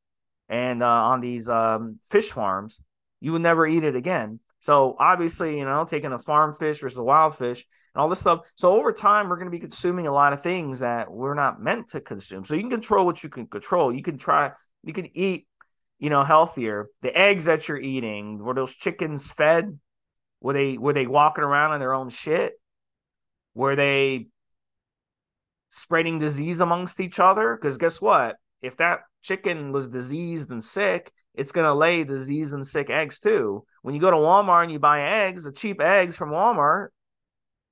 and 0.49 0.81
uh, 0.81 0.87
on 0.87 1.21
these 1.21 1.49
um, 1.49 1.99
fish 2.09 2.31
farms. 2.31 2.81
You 3.19 3.31
would 3.33 3.41
never 3.41 3.65
eat 3.65 3.83
it 3.83 3.95
again. 3.95 4.39
So 4.59 4.95
obviously, 4.99 5.57
you 5.57 5.65
know, 5.65 5.85
taking 5.85 6.13
a 6.13 6.19
farm 6.19 6.53
fish 6.53 6.79
versus 6.79 6.97
a 6.97 7.03
wild 7.03 7.37
fish 7.37 7.65
and 7.93 8.01
all 8.01 8.09
this 8.09 8.19
stuff. 8.19 8.41
So 8.55 8.73
over 8.77 8.91
time, 8.91 9.29
we're 9.29 9.35
going 9.35 9.47
to 9.47 9.51
be 9.51 9.59
consuming 9.59 10.07
a 10.07 10.11
lot 10.11 10.33
of 10.33 10.41
things 10.41 10.79
that 10.79 11.11
we're 11.11 11.35
not 11.35 11.61
meant 11.61 11.89
to 11.89 12.01
consume. 12.01 12.43
So 12.43 12.55
you 12.55 12.61
can 12.61 12.69
control 12.69 13.05
what 13.05 13.23
you 13.23 13.29
can 13.29 13.47
control. 13.47 13.93
You 13.93 14.01
can 14.01 14.17
try, 14.17 14.51
you 14.83 14.93
can 14.93 15.09
eat 15.15 15.47
you 15.99 16.09
know, 16.09 16.23
healthier. 16.23 16.87
The 17.01 17.17
eggs 17.17 17.45
that 17.45 17.67
you're 17.67 17.79
eating, 17.79 18.39
were 18.39 18.53
those 18.53 18.75
chickens 18.75 19.31
fed? 19.31 19.79
Were 20.41 20.53
they 20.53 20.77
were 20.77 20.93
they 20.93 21.07
walking 21.07 21.43
around 21.43 21.71
on 21.71 21.79
their 21.79 21.93
own 21.93 22.09
shit? 22.09 22.53
Were 23.55 23.75
they 23.75 24.27
spreading 25.69 26.19
disease 26.19 26.61
amongst 26.61 26.99
each 26.99 27.19
other? 27.19 27.55
Because 27.55 27.77
guess 27.77 27.99
what? 28.01 28.37
If 28.61 28.77
that 28.77 29.01
chicken 29.21 29.71
was 29.71 29.89
diseased 29.89 30.51
and 30.51 30.63
sick, 30.63 31.11
it's 31.33 31.51
gonna 31.51 31.73
lay 31.73 32.03
diseased 32.03 32.53
and 32.53 32.65
sick 32.65 32.89
eggs 32.89 33.19
too. 33.19 33.65
When 33.81 33.95
you 33.95 34.01
go 34.01 34.11
to 34.11 34.17
Walmart 34.17 34.63
and 34.63 34.71
you 34.71 34.79
buy 34.79 35.01
eggs, 35.01 35.43
the 35.43 35.51
cheap 35.51 35.81
eggs 35.81 36.17
from 36.17 36.29
Walmart, 36.29 36.89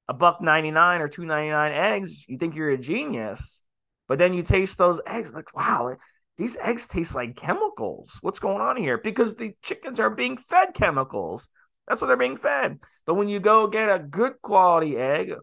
a 0.07 0.13
buck 0.13 0.41
ninety 0.41 0.71
nine 0.71 1.01
or 1.01 1.07
two 1.07 1.25
ninety 1.25 1.51
nine 1.51 1.71
eggs, 1.71 2.27
you 2.27 2.37
think 2.37 2.55
you're 2.55 2.69
a 2.69 2.77
genius. 2.77 3.63
But 4.07 4.19
then 4.19 4.33
you 4.33 4.43
taste 4.43 4.77
those 4.77 5.01
eggs, 5.05 5.33
like 5.33 5.55
wow, 5.55 5.95
these 6.37 6.57
eggs 6.57 6.87
taste 6.87 7.15
like 7.15 7.35
chemicals. 7.35 8.19
What's 8.21 8.39
going 8.39 8.61
on 8.61 8.77
here? 8.77 8.97
Because 8.97 9.35
the 9.35 9.53
chickens 9.61 9.99
are 9.99 10.09
being 10.09 10.37
fed 10.37 10.73
chemicals. 10.73 11.47
That's 11.87 12.01
what 12.01 12.07
they're 12.07 12.17
being 12.17 12.37
fed. 12.37 12.79
But 13.05 13.13
when 13.15 13.27
you 13.27 13.39
go 13.39 13.67
get 13.67 13.89
a 13.89 13.99
good 13.99 14.41
quality 14.41 14.97
egg, 14.97 15.33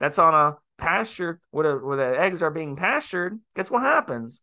that's 0.00 0.18
on 0.18 0.34
a 0.34 0.56
pasture 0.78 1.40
where 1.50 1.72
the, 1.72 1.78
where 1.84 1.96
the 1.96 2.18
eggs 2.18 2.42
are 2.42 2.50
being 2.50 2.76
pastured, 2.76 3.38
guess 3.54 3.70
what 3.70 3.82
happens? 3.82 4.40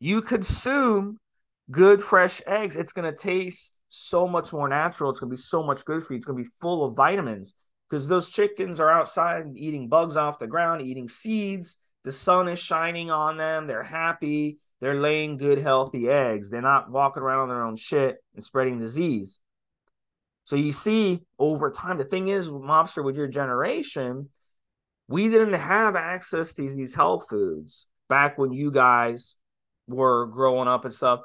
You 0.00 0.22
consume 0.22 1.18
good 1.70 2.02
fresh 2.02 2.42
eggs. 2.46 2.76
It's 2.76 2.92
going 2.92 3.10
to 3.10 3.16
taste 3.16 3.82
so 3.88 4.26
much 4.26 4.52
more 4.52 4.68
natural. 4.68 5.10
It's 5.10 5.20
going 5.20 5.30
to 5.30 5.34
be 5.34 5.40
so 5.40 5.62
much 5.62 5.84
good 5.84 6.02
for 6.02 6.12
you. 6.12 6.18
It's 6.18 6.26
going 6.26 6.36
to 6.36 6.44
be 6.44 6.50
full 6.60 6.84
of 6.84 6.94
vitamins 6.94 7.54
because 7.88 8.06
those 8.06 8.28
chickens 8.28 8.80
are 8.80 8.90
outside 8.90 9.46
eating 9.54 9.88
bugs 9.88 10.16
off 10.16 10.38
the 10.38 10.46
ground, 10.46 10.82
eating 10.82 11.08
seeds. 11.08 11.78
The 12.08 12.12
sun 12.12 12.48
is 12.48 12.58
shining 12.58 13.10
on 13.10 13.36
them. 13.36 13.66
They're 13.66 13.82
happy. 13.82 14.56
They're 14.80 14.98
laying 14.98 15.36
good, 15.36 15.58
healthy 15.58 16.08
eggs. 16.08 16.48
They're 16.48 16.62
not 16.62 16.90
walking 16.90 17.22
around 17.22 17.40
on 17.40 17.48
their 17.50 17.62
own 17.62 17.76
shit 17.76 18.16
and 18.34 18.42
spreading 18.42 18.78
disease. 18.78 19.40
So 20.44 20.56
you 20.56 20.72
see 20.72 21.20
over 21.38 21.70
time, 21.70 21.98
the 21.98 22.04
thing 22.04 22.28
is, 22.28 22.48
mobster, 22.48 23.04
with 23.04 23.14
your 23.14 23.28
generation, 23.28 24.30
we 25.06 25.28
didn't 25.28 25.52
have 25.52 25.96
access 25.96 26.54
to 26.54 26.62
these 26.62 26.94
health 26.94 27.26
foods 27.28 27.86
back 28.08 28.38
when 28.38 28.54
you 28.54 28.70
guys 28.70 29.36
were 29.86 30.28
growing 30.28 30.66
up 30.66 30.86
and 30.86 30.94
stuff 30.94 31.20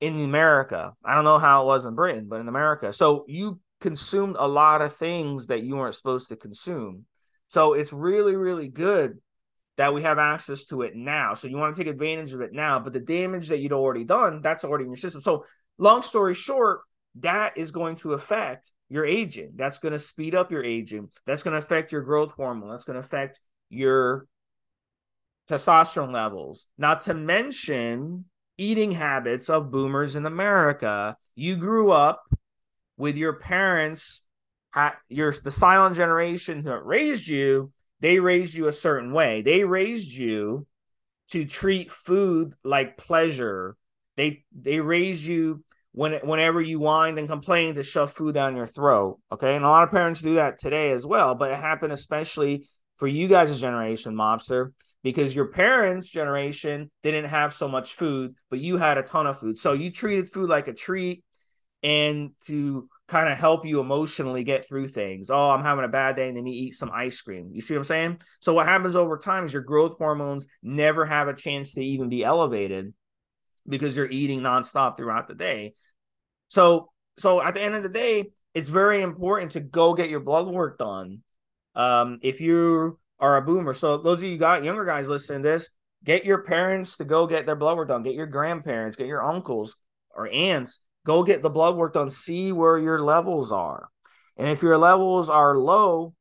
in 0.00 0.18
America. 0.18 0.94
I 1.04 1.14
don't 1.14 1.22
know 1.22 1.38
how 1.38 1.62
it 1.62 1.66
was 1.66 1.86
in 1.86 1.94
Britain, 1.94 2.26
but 2.28 2.40
in 2.40 2.48
America. 2.48 2.92
So 2.92 3.24
you 3.28 3.60
consumed 3.80 4.34
a 4.36 4.48
lot 4.48 4.82
of 4.82 4.96
things 4.96 5.46
that 5.46 5.62
you 5.62 5.76
weren't 5.76 5.94
supposed 5.94 6.30
to 6.30 6.36
consume. 6.36 7.06
So 7.46 7.74
it's 7.74 7.92
really, 7.92 8.34
really 8.34 8.66
good 8.66 9.20
that 9.76 9.94
we 9.94 10.02
have 10.02 10.18
access 10.18 10.64
to 10.66 10.82
it 10.82 10.94
now. 10.94 11.34
So 11.34 11.48
you 11.48 11.56
want 11.56 11.74
to 11.74 11.82
take 11.82 11.92
advantage 11.92 12.32
of 12.32 12.40
it 12.40 12.52
now, 12.52 12.78
but 12.78 12.92
the 12.92 13.00
damage 13.00 13.48
that 13.48 13.58
you'd 13.58 13.72
already 13.72 14.04
done, 14.04 14.40
that's 14.40 14.64
already 14.64 14.84
in 14.84 14.90
your 14.90 14.96
system. 14.96 15.20
So 15.20 15.44
long 15.78 16.02
story 16.02 16.34
short, 16.34 16.82
that 17.16 17.56
is 17.56 17.70
going 17.70 17.96
to 17.96 18.12
affect 18.12 18.70
your 18.88 19.04
aging. 19.04 19.52
That's 19.56 19.78
going 19.78 19.92
to 19.92 19.98
speed 19.98 20.34
up 20.34 20.52
your 20.52 20.64
aging. 20.64 21.10
That's 21.26 21.42
going 21.42 21.52
to 21.52 21.58
affect 21.58 21.92
your 21.92 22.02
growth 22.02 22.32
hormone. 22.32 22.70
That's 22.70 22.84
going 22.84 23.00
to 23.00 23.04
affect 23.04 23.40
your 23.68 24.26
testosterone 25.48 26.12
levels. 26.12 26.66
Not 26.78 27.02
to 27.02 27.14
mention 27.14 28.26
eating 28.56 28.92
habits 28.92 29.50
of 29.50 29.70
boomers 29.70 30.16
in 30.16 30.26
America. 30.26 31.16
You 31.34 31.56
grew 31.56 31.90
up 31.90 32.22
with 32.96 33.16
your 33.16 33.34
parents, 33.34 34.22
your 35.08 35.32
the 35.32 35.50
silent 35.50 35.96
generation 35.96 36.62
that 36.62 36.84
raised 36.84 37.26
you 37.26 37.72
they 38.04 38.20
raised 38.20 38.54
you 38.54 38.66
a 38.66 38.72
certain 38.72 39.14
way. 39.14 39.40
They 39.40 39.64
raised 39.64 40.12
you 40.12 40.66
to 41.30 41.46
treat 41.46 41.90
food 41.90 42.52
like 42.62 42.98
pleasure. 42.98 43.78
They 44.18 44.44
they 44.54 44.80
raise 44.80 45.26
you 45.26 45.64
when 45.92 46.12
whenever 46.16 46.60
you 46.60 46.80
whine 46.80 47.16
and 47.16 47.26
complain 47.26 47.76
to 47.76 47.82
shove 47.82 48.12
food 48.12 48.34
down 48.34 48.56
your 48.56 48.66
throat. 48.66 49.20
Okay, 49.32 49.56
and 49.56 49.64
a 49.64 49.68
lot 49.68 49.84
of 49.84 49.90
parents 49.90 50.20
do 50.20 50.34
that 50.34 50.58
today 50.58 50.90
as 50.90 51.06
well. 51.06 51.34
But 51.34 51.50
it 51.50 51.56
happened 51.56 51.94
especially 51.94 52.66
for 52.96 53.08
you 53.08 53.26
guys' 53.26 53.58
generation, 53.58 54.14
mobster, 54.14 54.72
because 55.02 55.34
your 55.34 55.46
parents' 55.46 56.10
generation 56.10 56.90
didn't 57.02 57.30
have 57.30 57.54
so 57.54 57.68
much 57.68 57.94
food, 57.94 58.34
but 58.50 58.58
you 58.58 58.76
had 58.76 58.98
a 58.98 59.02
ton 59.02 59.26
of 59.26 59.38
food. 59.38 59.58
So 59.58 59.72
you 59.72 59.90
treated 59.90 60.28
food 60.28 60.50
like 60.50 60.68
a 60.68 60.74
treat, 60.74 61.24
and 61.82 62.32
to 62.48 62.86
kind 63.06 63.28
of 63.28 63.38
help 63.38 63.66
you 63.66 63.80
emotionally 63.80 64.44
get 64.44 64.66
through 64.66 64.88
things. 64.88 65.30
Oh, 65.30 65.50
I'm 65.50 65.62
having 65.62 65.84
a 65.84 65.88
bad 65.88 66.16
day, 66.16 66.28
and 66.28 66.36
then 66.36 66.46
you 66.46 66.54
eat 66.54 66.74
some 66.74 66.90
ice 66.92 67.20
cream. 67.20 67.50
You 67.52 67.60
see 67.60 67.74
what 67.74 67.80
I'm 67.80 67.84
saying? 67.84 68.20
So 68.40 68.54
what 68.54 68.66
happens 68.66 68.96
over 68.96 69.18
time 69.18 69.44
is 69.44 69.52
your 69.52 69.62
growth 69.62 69.98
hormones 69.98 70.46
never 70.62 71.04
have 71.04 71.28
a 71.28 71.34
chance 71.34 71.74
to 71.74 71.84
even 71.84 72.08
be 72.08 72.24
elevated 72.24 72.94
because 73.68 73.96
you're 73.96 74.10
eating 74.10 74.40
nonstop 74.40 74.96
throughout 74.96 75.28
the 75.28 75.34
day. 75.34 75.74
So 76.48 76.90
so 77.18 77.42
at 77.42 77.54
the 77.54 77.62
end 77.62 77.74
of 77.74 77.82
the 77.82 77.88
day, 77.88 78.30
it's 78.54 78.68
very 78.68 79.02
important 79.02 79.52
to 79.52 79.60
go 79.60 79.94
get 79.94 80.10
your 80.10 80.20
blood 80.20 80.46
work 80.46 80.78
done. 80.78 81.22
Um, 81.74 82.18
if 82.22 82.40
you 82.40 82.98
are 83.18 83.36
a 83.36 83.42
boomer, 83.42 83.74
so 83.74 83.98
those 83.98 84.22
of 84.22 84.28
you 84.28 84.38
got 84.38 84.64
younger 84.64 84.84
guys 84.84 85.08
listening 85.08 85.42
to 85.42 85.48
this, 85.48 85.70
get 86.04 86.24
your 86.24 86.42
parents 86.42 86.96
to 86.96 87.04
go 87.04 87.26
get 87.26 87.46
their 87.46 87.56
blood 87.56 87.76
work 87.76 87.88
done. 87.88 88.02
Get 88.02 88.14
your 88.14 88.26
grandparents, 88.26 88.96
get 88.96 89.06
your 89.06 89.24
uncles 89.24 89.76
or 90.14 90.28
aunts 90.32 90.80
Go 91.04 91.22
get 91.22 91.42
the 91.42 91.50
blood 91.50 91.76
work 91.76 91.94
done. 91.94 92.10
See 92.10 92.52
where 92.52 92.78
your 92.78 93.00
levels 93.00 93.52
are. 93.52 93.88
And 94.36 94.48
if 94.48 94.62
your 94.62 94.78
levels 94.78 95.28
are 95.30 95.56
low, 95.56 96.14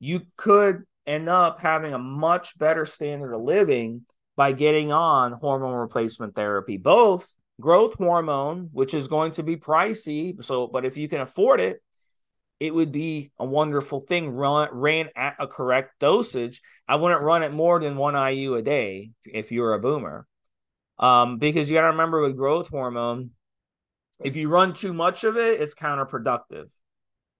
you 0.00 0.22
could 0.36 0.84
end 1.06 1.28
up 1.28 1.60
having 1.60 1.94
a 1.94 1.98
much 1.98 2.58
better 2.58 2.86
standard 2.86 3.34
of 3.34 3.42
living 3.42 4.02
by 4.36 4.52
getting 4.52 4.92
on 4.92 5.32
hormone 5.32 5.74
replacement 5.74 6.34
therapy, 6.34 6.76
both 6.76 7.32
growth 7.60 7.94
hormone, 7.94 8.70
which 8.72 8.94
is 8.94 9.08
going 9.08 9.32
to 9.32 9.42
be 9.42 9.56
pricey. 9.56 10.42
So, 10.42 10.66
but 10.66 10.84
if 10.84 10.96
you 10.96 11.08
can 11.08 11.20
afford 11.20 11.60
it, 11.60 11.82
it 12.58 12.74
would 12.74 12.92
be 12.92 13.32
a 13.38 13.44
wonderful 13.44 14.00
thing 14.00 14.30
run, 14.30 14.68
ran 14.72 15.08
at 15.16 15.36
a 15.38 15.46
correct 15.46 15.98
dosage. 15.98 16.62
I 16.86 16.96
wouldn't 16.96 17.22
run 17.22 17.42
it 17.42 17.52
more 17.52 17.80
than 17.80 17.96
one 17.96 18.14
IU 18.14 18.54
a 18.54 18.62
day 18.62 19.10
if 19.24 19.50
you're 19.50 19.74
a 19.74 19.80
boomer. 19.80 20.26
Um, 20.98 21.38
because 21.38 21.68
you 21.68 21.74
got 21.74 21.82
to 21.82 21.88
remember 21.88 22.22
with 22.22 22.36
growth 22.36 22.68
hormone, 22.68 23.30
if 24.24 24.36
you 24.36 24.48
run 24.48 24.72
too 24.72 24.92
much 24.92 25.24
of 25.24 25.36
it, 25.36 25.60
it's 25.60 25.74
counterproductive. 25.74 26.68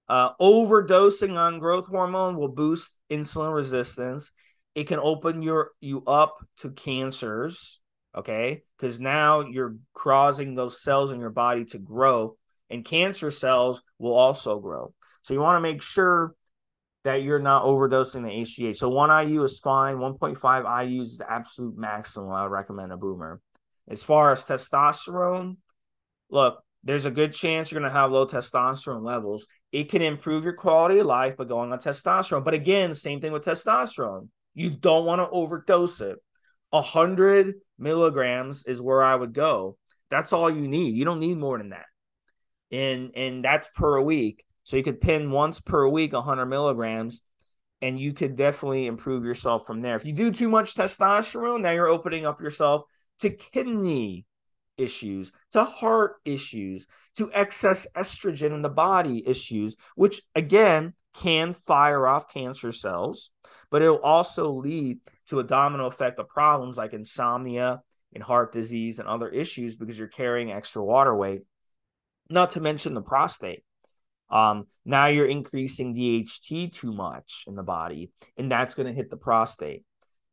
Uh, 0.09 0.35
overdosing 0.41 1.37
on 1.37 1.59
growth 1.59 1.87
hormone 1.87 2.37
will 2.37 2.49
boost 2.49 2.99
insulin 3.11 3.55
resistance. 3.55 4.31
It 4.75 4.85
can 4.85 4.99
open 4.99 5.43
your 5.43 5.71
you 5.81 6.03
up 6.07 6.37
to 6.59 6.71
cancers, 6.71 7.81
okay? 8.17 8.63
Because 8.77 9.01
now 9.01 9.41
you're 9.41 9.77
causing 9.95 10.55
those 10.55 10.83
cells 10.83 11.13
in 11.13 11.21
your 11.21 11.31
body 11.31 11.65
to 11.67 11.79
grow, 11.79 12.37
and 12.69 12.85
cancer 12.85 13.31
cells 13.31 13.83
will 13.99 14.15
also 14.15 14.59
grow. 14.59 14.93
So 15.23 15.35
you 15.35 15.41
want 15.41 15.57
to 15.57 15.61
make 15.61 15.83
sure 15.83 16.35
that 17.05 17.23
you're 17.23 17.39
not 17.39 17.65
overdosing 17.65 18.23
the 18.23 18.43
HGH. 18.43 18.77
So 18.77 18.89
one 18.89 19.11
IU 19.29 19.43
is 19.43 19.59
fine. 19.59 19.97
1.5 19.97 20.89
IU 20.89 21.03
is 21.03 21.19
the 21.19 21.31
absolute 21.31 21.77
maximum 21.77 22.31
I 22.31 22.43
would 22.43 22.53
recommend 22.53 22.93
a 22.93 22.97
boomer. 22.97 23.41
As 23.89 24.05
far 24.05 24.31
as 24.31 24.45
testosterone, 24.45 25.57
look, 26.31 26.63
there's 26.85 27.05
a 27.05 27.11
good 27.11 27.33
chance 27.33 27.71
you're 27.71 27.81
going 27.81 27.91
to 27.91 27.97
have 27.97 28.11
low 28.11 28.27
testosterone 28.27 29.05
levels. 29.05 29.47
It 29.71 29.89
can 29.89 30.03
improve 30.03 30.45
your 30.45 30.55
quality 30.55 30.99
of 30.99 31.07
life 31.07 31.37
by 31.37 31.45
going 31.45 31.73
on 31.73 31.79
testosterone. 31.79 32.45
But 32.45 32.55
again, 32.55 32.95
same 32.95 33.21
thing 33.21 33.33
with 33.33 33.45
testosterone. 33.45 34.29
You 34.55 34.71
don't 34.71 35.07
want 35.07 35.21
to 35.21 35.29
overdose 35.31 36.01
it. 36.01 36.19
A 36.73 36.83
hundred 36.83 37.55
milligrams 37.79 38.65
is 38.65 38.83
where 38.83 39.03
I 39.03 39.15
would 39.15 39.33
go. 39.33 39.77
That's 40.11 40.33
all 40.33 40.51
you 40.51 40.67
need. 40.67 40.97
You 40.97 41.05
don't 41.05 41.21
need 41.21 41.39
more 41.39 41.59
than 41.59 41.71
that. 41.71 41.87
And 42.71 43.13
and 43.15 43.45
that's 43.45 43.69
per 43.75 44.01
week. 44.01 44.45
So 44.65 44.77
you 44.77 44.83
could 44.83 45.01
pin 45.01 45.31
once 45.31 45.61
per 45.61 45.89
week 45.89 46.13
100 46.13 46.47
milligrams, 46.47 47.21
and 47.81 47.99
you 47.99 48.13
could 48.13 48.37
definitely 48.37 48.87
improve 48.87 49.25
yourself 49.25 49.67
from 49.67 49.83
there. 49.83 49.97
If 49.97 50.05
you 50.05 50.13
do 50.13 50.31
too 50.31 50.49
much 50.49 50.75
testosterone, 50.75 51.63
now 51.63 51.71
you're 51.71 51.89
opening 51.89 52.27
up 52.27 52.41
yourself 52.41 52.85
to 53.21 53.31
kidney 53.31 54.25
issues, 54.83 55.33
to 55.53 55.65
heart 55.65 56.17
issues, 56.25 56.87
to 57.17 57.31
excess 57.33 57.87
estrogen 57.97 58.53
in 58.53 58.63
the 58.63 58.69
body 58.69 59.27
issues, 59.27 59.77
which 59.95 60.21
again 60.35 60.95
can 61.15 61.53
fire 61.53 62.07
off 62.07 62.29
cancer 62.29 62.73
cells, 62.73 63.31
but 63.71 63.83
it'll 63.83 63.99
also 63.99 64.51
lead 64.51 64.99
to 65.29 65.39
a 65.39 65.45
domino 65.45 65.87
effect 65.87 66.19
of 66.19 66.29
problems 66.29 66.79
like 66.79 66.93
insomnia 66.93 67.83
and 68.15 68.23
heart 68.23 68.53
disease 68.53 68.99
and 68.99 69.09
other 69.09 69.29
issues 69.29 69.77
because 69.77 69.99
you're 69.99 70.09
carrying 70.09 70.53
extra 70.53 70.83
water 70.83 71.15
weight. 71.15 71.43
Not 72.31 72.51
to 72.51 72.61
mention 72.61 72.95
the 72.95 73.03
prostate. 73.03 73.65
Um, 74.31 74.67
now 74.85 75.07
you're 75.07 75.27
increasing 75.27 75.95
DHT 75.95 76.73
too 76.73 76.93
much 76.93 77.45
in 77.47 77.55
the 77.55 77.63
body, 77.63 78.11
and 78.39 78.51
that's 78.51 78.75
going 78.75 78.87
to 78.87 78.95
hit 78.95 79.11
the 79.11 79.17
prostate. 79.17 79.85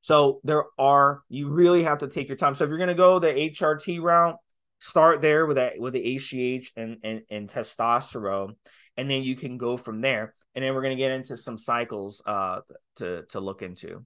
So 0.02 0.40
there 0.44 0.66
are 0.78 1.24
you 1.30 1.50
really 1.50 1.84
have 1.84 2.00
to 2.00 2.08
take 2.08 2.28
your 2.28 2.38
time. 2.38 2.56
So 2.56 2.64
if 2.64 2.70
you're 2.70 2.80
gonna 2.80 2.94
go 2.94 3.20
the 3.20 3.32
HRT 3.32 4.02
route, 4.02 4.38
start 4.80 5.22
there 5.22 5.46
with 5.46 5.58
that 5.58 5.80
with 5.80 5.94
the 5.94 6.16
HGH 6.16 6.72
and, 6.78 6.98
and 7.04 7.22
and 7.30 7.50
testosterone, 7.50 8.56
and 8.98 9.10
then 9.10 9.24
you 9.24 9.36
can 9.36 9.58
go 9.58 9.78
from 9.78 10.02
there. 10.02 10.34
And 10.56 10.64
then 10.64 10.74
we're 10.74 10.82
gonna 10.82 10.96
get 10.96 11.12
into 11.12 11.38
some 11.38 11.58
cycles 11.58 12.22
uh 12.26 12.62
to 12.98 13.24
to 13.30 13.40
look 13.40 13.62
into. 13.62 14.06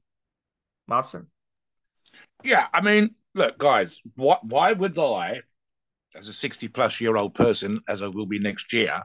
Mobster? 0.89 1.27
Yeah, 2.43 2.67
I 2.73 2.81
mean, 2.81 3.15
look, 3.33 3.57
guys, 3.57 4.01
what 4.15 4.45
why 4.45 4.73
would 4.73 4.97
I, 4.97 5.41
as 6.15 6.27
a 6.27 6.33
60 6.33 6.67
plus 6.69 7.00
year 7.00 7.15
old 7.15 7.35
person, 7.35 7.79
as 7.88 8.01
I 8.01 8.07
will 8.07 8.25
be 8.25 8.39
next 8.39 8.73
year, 8.73 9.03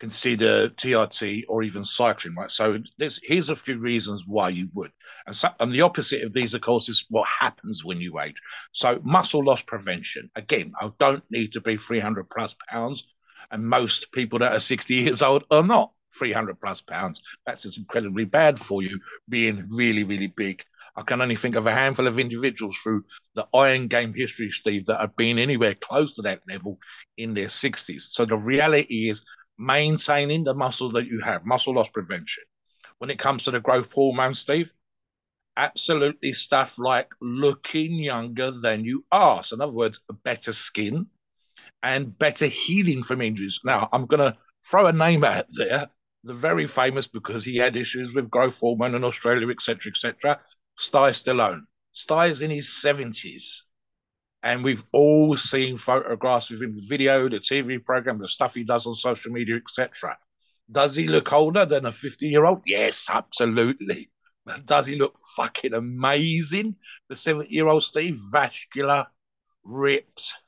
consider 0.00 0.70
TRT 0.70 1.44
or 1.48 1.62
even 1.62 1.84
cycling, 1.84 2.34
right? 2.34 2.50
So 2.50 2.78
here's 2.98 3.50
a 3.50 3.56
few 3.56 3.78
reasons 3.78 4.24
why 4.26 4.48
you 4.48 4.68
would. 4.74 4.90
And, 5.26 5.36
so, 5.36 5.50
and 5.60 5.72
the 5.72 5.82
opposite 5.82 6.24
of 6.24 6.32
these, 6.32 6.54
of 6.54 6.62
course, 6.62 6.88
is 6.88 7.04
what 7.10 7.28
happens 7.28 7.84
when 7.84 8.00
you 8.00 8.18
age. 8.18 8.36
So 8.72 9.00
muscle 9.04 9.44
loss 9.44 9.62
prevention. 9.62 10.30
Again, 10.34 10.72
I 10.80 10.90
don't 10.98 11.22
need 11.30 11.52
to 11.52 11.60
be 11.60 11.76
300 11.76 12.28
plus 12.30 12.56
pounds. 12.68 13.06
And 13.50 13.62
most 13.62 14.10
people 14.12 14.38
that 14.38 14.52
are 14.52 14.60
60 14.60 14.94
years 14.94 15.22
old 15.22 15.44
are 15.50 15.62
not 15.62 15.92
300 16.18 16.58
plus 16.60 16.80
pounds. 16.80 17.22
That's 17.46 17.64
just 17.64 17.78
incredibly 17.78 18.24
bad 18.24 18.58
for 18.58 18.82
you, 18.82 19.00
being 19.28 19.66
really, 19.70 20.04
really 20.04 20.28
big. 20.28 20.62
I 20.96 21.02
can 21.02 21.20
only 21.20 21.36
think 21.36 21.56
of 21.56 21.66
a 21.66 21.72
handful 21.72 22.06
of 22.06 22.18
individuals 22.18 22.78
through 22.78 23.04
the 23.34 23.46
Iron 23.54 23.86
Game 23.86 24.12
history, 24.14 24.50
Steve, 24.50 24.86
that 24.86 25.00
have 25.00 25.16
been 25.16 25.38
anywhere 25.38 25.74
close 25.74 26.14
to 26.16 26.22
that 26.22 26.40
level 26.48 26.78
in 27.16 27.34
their 27.34 27.46
60s. 27.46 28.02
So 28.02 28.24
the 28.24 28.36
reality 28.36 29.08
is 29.08 29.24
maintaining 29.60 30.42
the 30.42 30.54
muscle 30.54 30.90
that 30.90 31.06
you 31.06 31.20
have, 31.20 31.44
muscle 31.44 31.74
loss 31.74 31.90
prevention. 31.90 32.44
when 32.98 33.10
it 33.10 33.18
comes 33.18 33.44
to 33.44 33.50
the 33.50 33.60
growth 33.60 33.92
hormone, 33.92 34.34
Steve? 34.34 34.72
Absolutely 35.56 36.32
stuff 36.32 36.78
like 36.78 37.10
looking 37.20 37.94
younger 37.94 38.50
than 38.50 38.84
you 38.84 39.04
are. 39.10 39.42
So, 39.42 39.54
in 39.54 39.60
other 39.60 39.72
words, 39.72 40.02
better 40.24 40.52
skin 40.52 41.06
and 41.82 42.18
better 42.18 42.46
healing 42.46 43.02
from 43.02 43.22
injuries. 43.22 43.60
Now, 43.64 43.88
I'm 43.92 44.06
going 44.06 44.20
to 44.20 44.38
throw 44.66 44.86
a 44.86 44.92
name 44.92 45.24
out 45.24 45.46
there. 45.50 45.88
The 46.24 46.34
very 46.34 46.66
famous 46.66 47.06
because 47.06 47.44
he 47.44 47.56
had 47.56 47.76
issues 47.76 48.12
with 48.12 48.30
growth 48.30 48.58
hormone 48.58 48.94
in 48.94 49.04
Australia, 49.04 49.48
etc., 49.48 49.90
etc. 49.90 50.40
Sly 50.76 51.10
Stallone. 51.10 51.62
Sly's 51.92 52.42
in 52.42 52.50
his 52.50 52.68
70s. 52.68 53.62
And 54.42 54.64
we've 54.64 54.84
all 54.92 55.36
seen 55.36 55.76
photographs 55.76 56.50
of 56.50 56.62
him, 56.62 56.74
video, 56.88 57.28
the 57.28 57.40
TV 57.40 57.84
program, 57.84 58.18
the 58.18 58.28
stuff 58.28 58.54
he 58.54 58.64
does 58.64 58.86
on 58.86 58.94
social 58.94 59.32
media, 59.32 59.56
etc. 59.56 60.16
Does 60.70 60.96
he 60.96 61.08
look 61.08 61.32
older 61.32 61.66
than 61.66 61.84
a 61.86 61.92
50 61.92 62.28
year 62.28 62.44
old? 62.46 62.62
Yes, 62.64 63.08
absolutely. 63.10 64.10
Does 64.64 64.86
he 64.86 64.96
look 64.96 65.16
fucking 65.36 65.74
amazing? 65.74 66.76
The 67.08 67.16
70 67.16 67.52
year 67.52 67.68
old 67.68 67.82
Steve, 67.82 68.18
vascular, 68.32 69.06
ripped. 69.64 70.42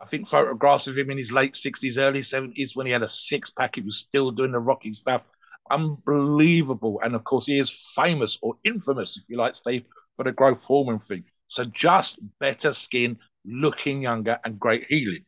I 0.00 0.06
think 0.06 0.28
photographs 0.28 0.86
of 0.86 0.96
him 0.96 1.10
in 1.10 1.18
his 1.18 1.32
late 1.32 1.54
60s, 1.54 1.98
early 1.98 2.20
70s 2.20 2.74
when 2.74 2.86
he 2.86 2.92
had 2.92 3.02
a 3.02 3.08
six 3.08 3.50
pack, 3.50 3.76
he 3.76 3.82
was 3.82 3.98
still 3.98 4.30
doing 4.30 4.52
the 4.52 4.58
rocky 4.58 4.92
stuff. 4.92 5.26
Unbelievable. 5.70 7.00
And 7.02 7.14
of 7.14 7.24
course, 7.24 7.46
he 7.46 7.58
is 7.58 7.92
famous 7.94 8.38
or 8.42 8.54
infamous, 8.64 9.16
if 9.16 9.24
you 9.28 9.36
like, 9.36 9.54
Steve, 9.54 9.84
for 10.16 10.24
the 10.24 10.32
growth 10.32 10.64
hormone 10.64 10.98
thing. 10.98 11.24
So 11.48 11.64
just 11.64 12.18
better 12.38 12.72
skin, 12.72 13.18
looking 13.44 14.02
younger, 14.02 14.38
and 14.44 14.58
great 14.58 14.84
healing. 14.88 15.24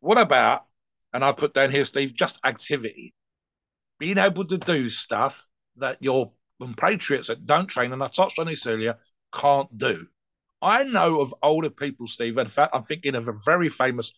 What 0.00 0.18
about, 0.18 0.64
and 1.12 1.24
I 1.24 1.32
put 1.32 1.54
down 1.54 1.70
here, 1.70 1.84
Steve, 1.84 2.14
just 2.14 2.40
activity 2.44 3.14
being 3.98 4.18
able 4.18 4.44
to 4.44 4.58
do 4.58 4.88
stuff 4.90 5.46
that 5.76 5.98
your 6.00 6.32
compatriots 6.60 7.28
that 7.28 7.46
don't 7.46 7.66
train, 7.66 7.92
and 7.92 8.02
I 8.02 8.08
touched 8.08 8.38
on 8.38 8.46
this 8.46 8.66
earlier, 8.66 8.96
can't 9.34 9.76
do. 9.76 10.06
I 10.62 10.84
know 10.84 11.20
of 11.20 11.34
older 11.42 11.70
people, 11.70 12.06
Steve. 12.06 12.38
In 12.38 12.46
fact, 12.46 12.74
I'm 12.74 12.82
thinking 12.82 13.14
of 13.14 13.28
a 13.28 13.34
very 13.44 13.68
famous 13.68 14.12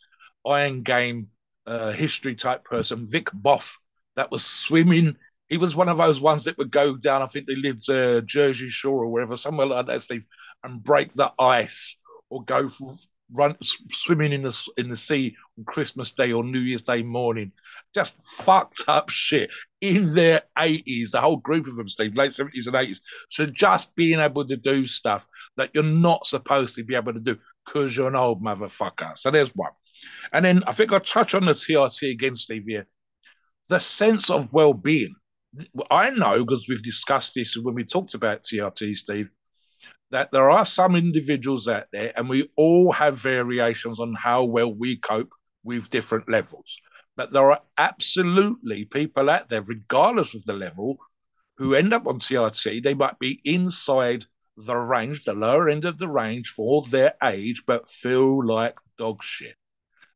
Iron 0.47 0.83
Game 0.83 1.29
uh, 1.67 1.93
history 1.93 2.35
type 2.35 2.65
person, 2.65 3.07
Vic 3.07 3.27
Boff, 3.27 3.77
that 4.17 4.31
was 4.31 4.45
swimming. 4.45 5.17
He 5.49 5.59
was 5.59 5.77
one 5.77 5.89
of 5.89 5.97
those 5.97 6.21
ones 6.21 6.45
that 6.45 6.59
would 6.59 6.71
go 6.71 6.97
down. 6.97 7.23
I 7.23 7.27
think 7.27 7.47
they 7.47 7.57
lived 7.57 7.89
uh, 7.91 8.21
Jersey 8.21 8.69
Shore 8.69 9.05
or 9.05 9.09
wherever, 9.09 9.37
somewhere 9.37 9.67
like 9.67 9.87
that, 9.87 10.03
Steve, 10.03 10.27
and 10.63 10.83
break 10.83 11.13
the 11.13 11.33
ice 11.39 11.99
or 12.31 12.45
go 12.45 12.69
for, 12.69 12.95
run 13.33 13.57
swimming 13.63 14.33
in 14.33 14.43
the 14.43 14.69
in 14.77 14.89
the 14.89 14.97
sea 14.97 15.37
on 15.59 15.65
Christmas 15.65 16.13
Day 16.13 16.33
or 16.33 16.45
New 16.45 16.61
Year's 16.61 16.83
Day 16.83 17.03
morning. 17.03 17.53
Just 17.95 18.25
fucked 18.25 18.85
up 18.89 19.11
shit 19.11 19.51
in 19.81 20.15
their 20.15 20.43
80s, 20.59 21.11
the 21.11 21.21
whole 21.21 21.37
group 21.37 21.67
of 21.67 21.77
them, 21.77 21.89
Steve, 21.89 22.17
late 22.17 22.33
70s 22.33 22.67
and 22.67 22.75
80s. 22.75 23.01
So 23.31 23.47
just 23.47 23.95
being 23.95 24.19
able 24.19 24.47
to 24.47 24.57
do 24.57 24.87
stuff 24.87 25.27
that 25.57 25.71
you're 25.75 25.85
not 25.85 26.27
supposed 26.27 26.77
to 26.77 26.85
be 26.85 26.95
able 26.95 27.15
to 27.15 27.21
do 27.21 27.37
because 27.65 27.97
you're 27.97 28.09
an 28.09 28.17
old 28.17 28.43
motherfucker. 28.43 29.17
So 29.17 29.31
there's 29.31 29.55
one. 29.55 29.73
And 30.33 30.45
then 30.45 30.63
I 30.65 30.73
think 30.73 30.93
I'll 30.93 31.01
touch 31.01 31.35
on 31.35 31.45
the 31.45 31.53
TRT 31.53 32.11
again, 32.11 32.37
Steve, 32.37 32.65
here. 32.67 32.87
The 33.69 33.79
sense 33.79 34.31
of 34.31 34.53
well 34.53 34.73
being. 34.73 35.15
I 35.91 36.11
know 36.11 36.45
because 36.45 36.67
we've 36.69 36.83
discussed 36.83 37.35
this 37.35 37.57
when 37.57 37.75
we 37.75 37.85
talked 37.85 38.15
about 38.15 38.43
TRT, 38.43 38.97
Steve, 38.97 39.31
that 40.11 40.31
there 40.33 40.51
are 40.51 40.65
some 40.65 40.97
individuals 40.97 41.69
out 41.69 41.87
there, 41.93 42.13
and 42.17 42.29
we 42.29 42.49
all 42.57 42.93
have 42.93 43.19
variations 43.19 44.01
on 44.01 44.15
how 44.15 44.45
well 44.45 44.73
we 44.73 44.97
cope 44.97 45.33
with 45.65 45.91
different 45.91 46.29
levels. 46.29 46.81
But 47.17 47.33
there 47.33 47.51
are 47.51 47.61
absolutely 47.77 48.85
people 48.87 49.29
out 49.29 49.49
there, 49.49 49.63
regardless 49.63 50.35
of 50.35 50.45
the 50.45 50.55
level, 50.55 50.99
who 51.57 51.75
end 51.75 51.93
up 51.93 52.07
on 52.07 52.21
TRT. 52.21 52.83
They 52.83 52.95
might 52.95 53.19
be 53.19 53.41
inside 53.45 54.25
the 54.57 54.77
range, 54.77 55.25
the 55.25 55.35
lower 55.35 55.69
end 55.69 55.85
of 55.85 55.99
the 55.99 56.09
range 56.09 56.51
for 56.51 56.83
their 56.83 57.15
age, 57.23 57.65
but 57.67 57.91
feel 57.91 58.47
like 58.47 58.77
dog 58.97 59.23
shit. 59.23 59.57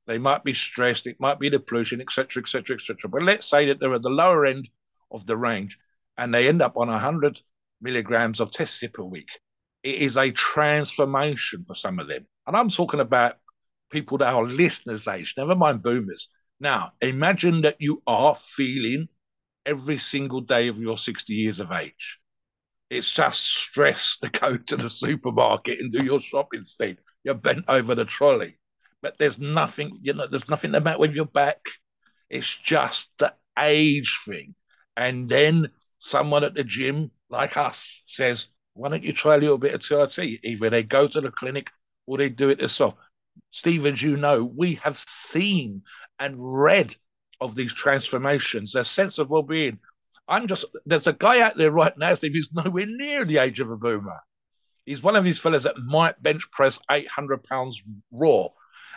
They 0.06 0.18
might 0.18 0.42
be 0.42 0.54
stressed, 0.54 1.06
it 1.06 1.20
might 1.20 1.38
be 1.38 1.50
pollution, 1.58 2.00
etc., 2.00 2.42
etc., 2.42 2.76
etc. 2.76 3.10
But 3.10 3.22
let's 3.22 3.48
say 3.48 3.66
that 3.66 3.78
they're 3.78 3.94
at 3.94 4.02
the 4.02 4.10
lower 4.10 4.46
end 4.46 4.68
of 5.10 5.26
the 5.26 5.36
range 5.36 5.78
and 6.16 6.34
they 6.34 6.48
end 6.48 6.62
up 6.62 6.76
on 6.76 6.88
100 6.88 7.40
milligrams 7.80 8.40
of 8.40 8.50
test 8.50 8.82
cyp 8.82 8.98
a 8.98 9.04
week 9.04 9.30
it 9.82 9.96
is 9.96 10.16
a 10.16 10.30
transformation 10.30 11.64
for 11.64 11.74
some 11.74 11.98
of 11.98 12.08
them. 12.08 12.26
And 12.46 12.56
I'm 12.56 12.68
talking 12.68 13.00
about 13.00 13.36
people 13.90 14.18
that 14.18 14.32
are 14.32 14.44
listeners' 14.44 15.08
age, 15.08 15.34
never 15.36 15.54
mind 15.54 15.82
boomers. 15.82 16.28
Now, 16.60 16.92
imagine 17.00 17.62
that 17.62 17.76
you 17.80 18.02
are 18.06 18.34
feeling 18.34 19.08
every 19.66 19.98
single 19.98 20.40
day 20.40 20.68
of 20.68 20.78
your 20.80 20.96
60 20.96 21.34
years 21.34 21.60
of 21.60 21.72
age. 21.72 22.20
It's 22.90 23.10
just 23.10 23.42
stress 23.42 24.18
to 24.18 24.28
go 24.28 24.56
to 24.68 24.76
the 24.76 24.90
supermarket 24.90 25.80
and 25.80 25.92
do 25.92 26.04
your 26.04 26.20
shopping, 26.20 26.62
Steve. 26.62 26.98
You're 27.24 27.34
bent 27.34 27.64
over 27.68 27.94
the 27.94 28.04
trolley. 28.04 28.58
But 29.00 29.18
there's 29.18 29.40
nothing, 29.40 29.96
you 30.00 30.12
know, 30.14 30.26
there's 30.28 30.48
nothing 30.48 30.72
to 30.72 30.78
about 30.78 31.00
with 31.00 31.16
your 31.16 31.26
back. 31.26 31.58
It's 32.30 32.56
just 32.56 33.12
the 33.18 33.34
age 33.58 34.20
thing. 34.24 34.54
And 34.96 35.28
then 35.28 35.70
someone 35.98 36.44
at 36.44 36.54
the 36.54 36.64
gym, 36.64 37.10
like 37.28 37.56
us, 37.56 38.02
says, 38.06 38.48
why 38.74 38.88
don't 38.88 39.02
you 39.02 39.12
try 39.12 39.34
a 39.34 39.38
little 39.38 39.58
bit 39.58 39.74
of 39.74 39.80
TRT? 39.80 40.40
Either 40.42 40.70
they 40.70 40.82
go 40.82 41.06
to 41.06 41.20
the 41.20 41.30
clinic 41.30 41.70
or 42.06 42.18
they 42.18 42.28
do 42.28 42.50
it 42.50 42.58
themselves. 42.58 42.96
Steve, 43.50 43.86
as 43.86 44.02
you 44.02 44.16
know, 44.16 44.44
we 44.44 44.74
have 44.76 44.96
seen 44.96 45.82
and 46.18 46.34
read 46.38 46.94
of 47.40 47.54
these 47.54 47.74
transformations, 47.74 48.72
their 48.72 48.84
sense 48.84 49.18
of 49.18 49.30
well 49.30 49.42
being. 49.42 49.78
I'm 50.28 50.46
just, 50.46 50.64
there's 50.86 51.06
a 51.06 51.12
guy 51.12 51.40
out 51.40 51.56
there 51.56 51.70
right 51.70 51.96
now, 51.98 52.14
Steve, 52.14 52.32
who's 52.34 52.50
nowhere 52.64 52.86
near 52.86 53.24
the 53.24 53.38
age 53.38 53.60
of 53.60 53.70
a 53.70 53.76
boomer. 53.76 54.20
He's 54.86 55.02
one 55.02 55.16
of 55.16 55.24
these 55.24 55.38
fellas 55.38 55.64
that 55.64 55.78
might 55.78 56.22
bench 56.22 56.50
press 56.50 56.80
800 56.90 57.44
pounds 57.44 57.82
raw. 58.10 58.48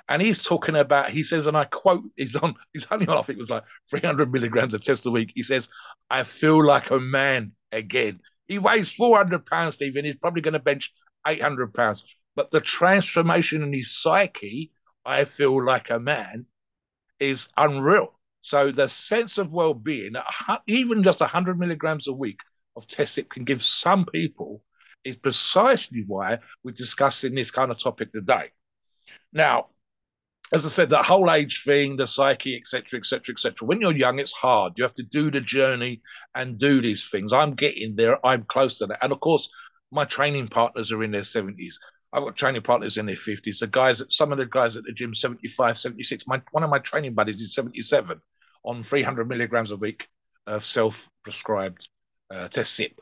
And 0.07 0.21
he's 0.21 0.43
talking 0.43 0.75
about, 0.75 1.09
he 1.09 1.23
says, 1.23 1.47
and 1.47 1.57
I 1.57 1.65
quote, 1.65 2.03
he's 2.15 2.35
on, 2.35 2.55
he's 2.73 2.87
only 2.91 3.07
on, 3.07 3.17
I 3.17 3.21
think 3.21 3.37
it 3.37 3.41
was 3.41 3.49
like 3.49 3.63
300 3.89 4.31
milligrams 4.31 4.73
of 4.73 4.83
test 4.83 5.05
a 5.05 5.11
week. 5.11 5.31
He 5.35 5.43
says, 5.43 5.69
I 6.09 6.23
feel 6.23 6.63
like 6.63 6.91
a 6.91 6.99
man 6.99 7.53
again. 7.71 8.19
He 8.47 8.59
weighs 8.59 8.93
400 8.93 9.45
pounds, 9.45 9.75
Stephen. 9.75 10.05
He's 10.05 10.15
probably 10.15 10.41
going 10.41 10.53
to 10.53 10.59
bench 10.59 10.93
800 11.25 11.73
pounds. 11.73 12.03
But 12.35 12.51
the 12.51 12.61
transformation 12.61 13.63
in 13.63 13.73
his 13.73 13.95
psyche, 13.95 14.71
I 15.05 15.23
feel 15.23 15.65
like 15.65 15.89
a 15.89 15.99
man, 15.99 16.45
is 17.19 17.49
unreal. 17.57 18.19
So 18.41 18.71
the 18.71 18.87
sense 18.87 19.37
of 19.37 19.51
well-being, 19.51 20.13
even 20.67 21.01
just 21.01 21.21
100 21.21 21.57
milligrams 21.57 22.07
a 22.07 22.13
week 22.13 22.39
of 22.75 22.87
test 22.87 23.17
cyp 23.17 23.29
can 23.29 23.43
give 23.43 23.63
some 23.63 24.05
people 24.05 24.61
is 25.03 25.15
precisely 25.15 26.03
why 26.05 26.39
we're 26.63 26.71
discussing 26.71 27.35
this 27.35 27.51
kind 27.51 27.71
of 27.71 27.79
topic 27.79 28.11
today. 28.11 28.51
Now, 29.31 29.67
as 30.55 30.65
I 30.65 30.69
said, 30.69 30.89
that 30.91 31.03
whole 31.03 31.29
age 31.29 31.63
thing, 31.63 31.97
the 31.97 32.07
psyche, 32.07 32.55
etc., 32.55 32.97
etc., 32.97 33.33
etc. 33.33 33.67
When 33.67 33.81
you're 33.81 33.95
young, 33.95 34.19
it's 34.19 34.31
hard. 34.31 34.77
You 34.77 34.85
have 34.85 34.93
to 34.93 35.03
do 35.03 35.29
the 35.29 35.41
journey 35.41 36.01
and 36.33 36.57
do 36.57 36.81
these 36.81 37.09
things. 37.09 37.33
I'm 37.33 37.55
getting 37.55 37.97
there. 37.97 38.25
I'm 38.25 38.43
close 38.43 38.77
to 38.77 38.85
that. 38.87 39.03
And 39.03 39.11
of 39.11 39.19
course, 39.19 39.49
my 39.91 40.05
training 40.05 40.47
partners 40.47 40.93
are 40.93 41.03
in 41.03 41.11
their 41.11 41.21
70s. 41.21 41.75
I've 42.13 42.23
got 42.23 42.37
training 42.37 42.61
partners 42.61 42.97
in 42.97 43.05
their 43.05 43.17
50s. 43.17 43.59
The 43.59 43.67
guys, 43.67 44.01
some 44.07 44.31
of 44.31 44.37
the 44.37 44.45
guys 44.45 44.77
at 44.77 44.85
the 44.85 44.93
gym, 44.93 45.13
75, 45.13 45.77
76. 45.77 46.25
My, 46.25 46.41
one 46.51 46.63
of 46.63 46.69
my 46.69 46.79
training 46.79 47.15
buddies 47.15 47.41
is 47.41 47.53
77 47.53 48.21
on 48.63 48.81
300 48.81 49.27
milligrams 49.27 49.71
a 49.71 49.75
week 49.75 50.07
of 50.47 50.63
self-prescribed 50.63 51.89
uh, 52.31 52.47
test 52.47 52.79
cyp. 52.79 52.93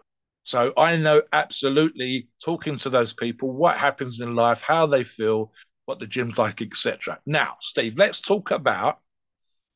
So 0.43 0.73
I 0.75 0.97
know 0.97 1.21
absolutely 1.31 2.29
talking 2.43 2.77
to 2.77 2.89
those 2.89 3.13
people, 3.13 3.51
what 3.51 3.77
happens 3.77 4.19
in 4.21 4.35
life, 4.35 4.63
how 4.63 4.87
they 4.87 5.03
feel, 5.03 5.51
what 5.85 5.99
the 5.99 6.07
gym's 6.07 6.37
like, 6.37 6.61
etc. 6.61 7.19
Now, 7.25 7.57
Steve, 7.59 7.97
let's 7.97 8.21
talk 8.21 8.51
about, 8.51 8.99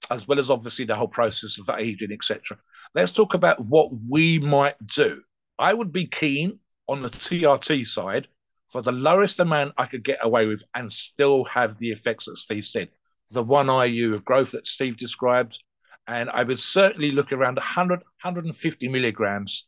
as 0.10 0.28
well 0.28 0.40
as 0.40 0.50
obviously 0.50 0.86
the 0.86 0.96
whole 0.96 1.08
process 1.08 1.60
of 1.60 1.70
aging, 1.78 2.12
etc. 2.12 2.58
Let's 2.96 3.12
talk 3.12 3.34
about 3.34 3.60
what 3.60 3.92
we 4.10 4.40
might 4.40 4.76
do. 4.86 5.22
I 5.60 5.74
would 5.74 5.92
be 5.92 6.06
keen 6.06 6.60
on 6.88 7.02
the 7.02 7.10
TRT 7.10 7.86
side 7.86 8.28
for 8.68 8.82
the 8.82 8.92
lowest 8.92 9.40
amount 9.40 9.74
I 9.78 9.86
could 9.86 10.04
get 10.04 10.20
away 10.22 10.46
with 10.46 10.64
and 10.76 10.92
still 10.92 11.44
have 11.46 11.78
the 11.78 11.92
effects 11.92 12.26
that 12.26 12.38
Steve 12.38 12.66
said. 12.66 12.90
The 13.32 13.44
one 13.44 13.68
IU 13.68 14.14
of 14.14 14.26
growth 14.26 14.52
that 14.52 14.68
Steve 14.68 14.98
described. 14.98 15.62
And 16.08 16.30
I 16.30 16.44
would 16.44 16.60
certainly 16.60 17.12
look 17.12 17.34
around 17.34 17.56
100, 17.56 18.00
150 18.00 18.88
milligrams 18.88 19.68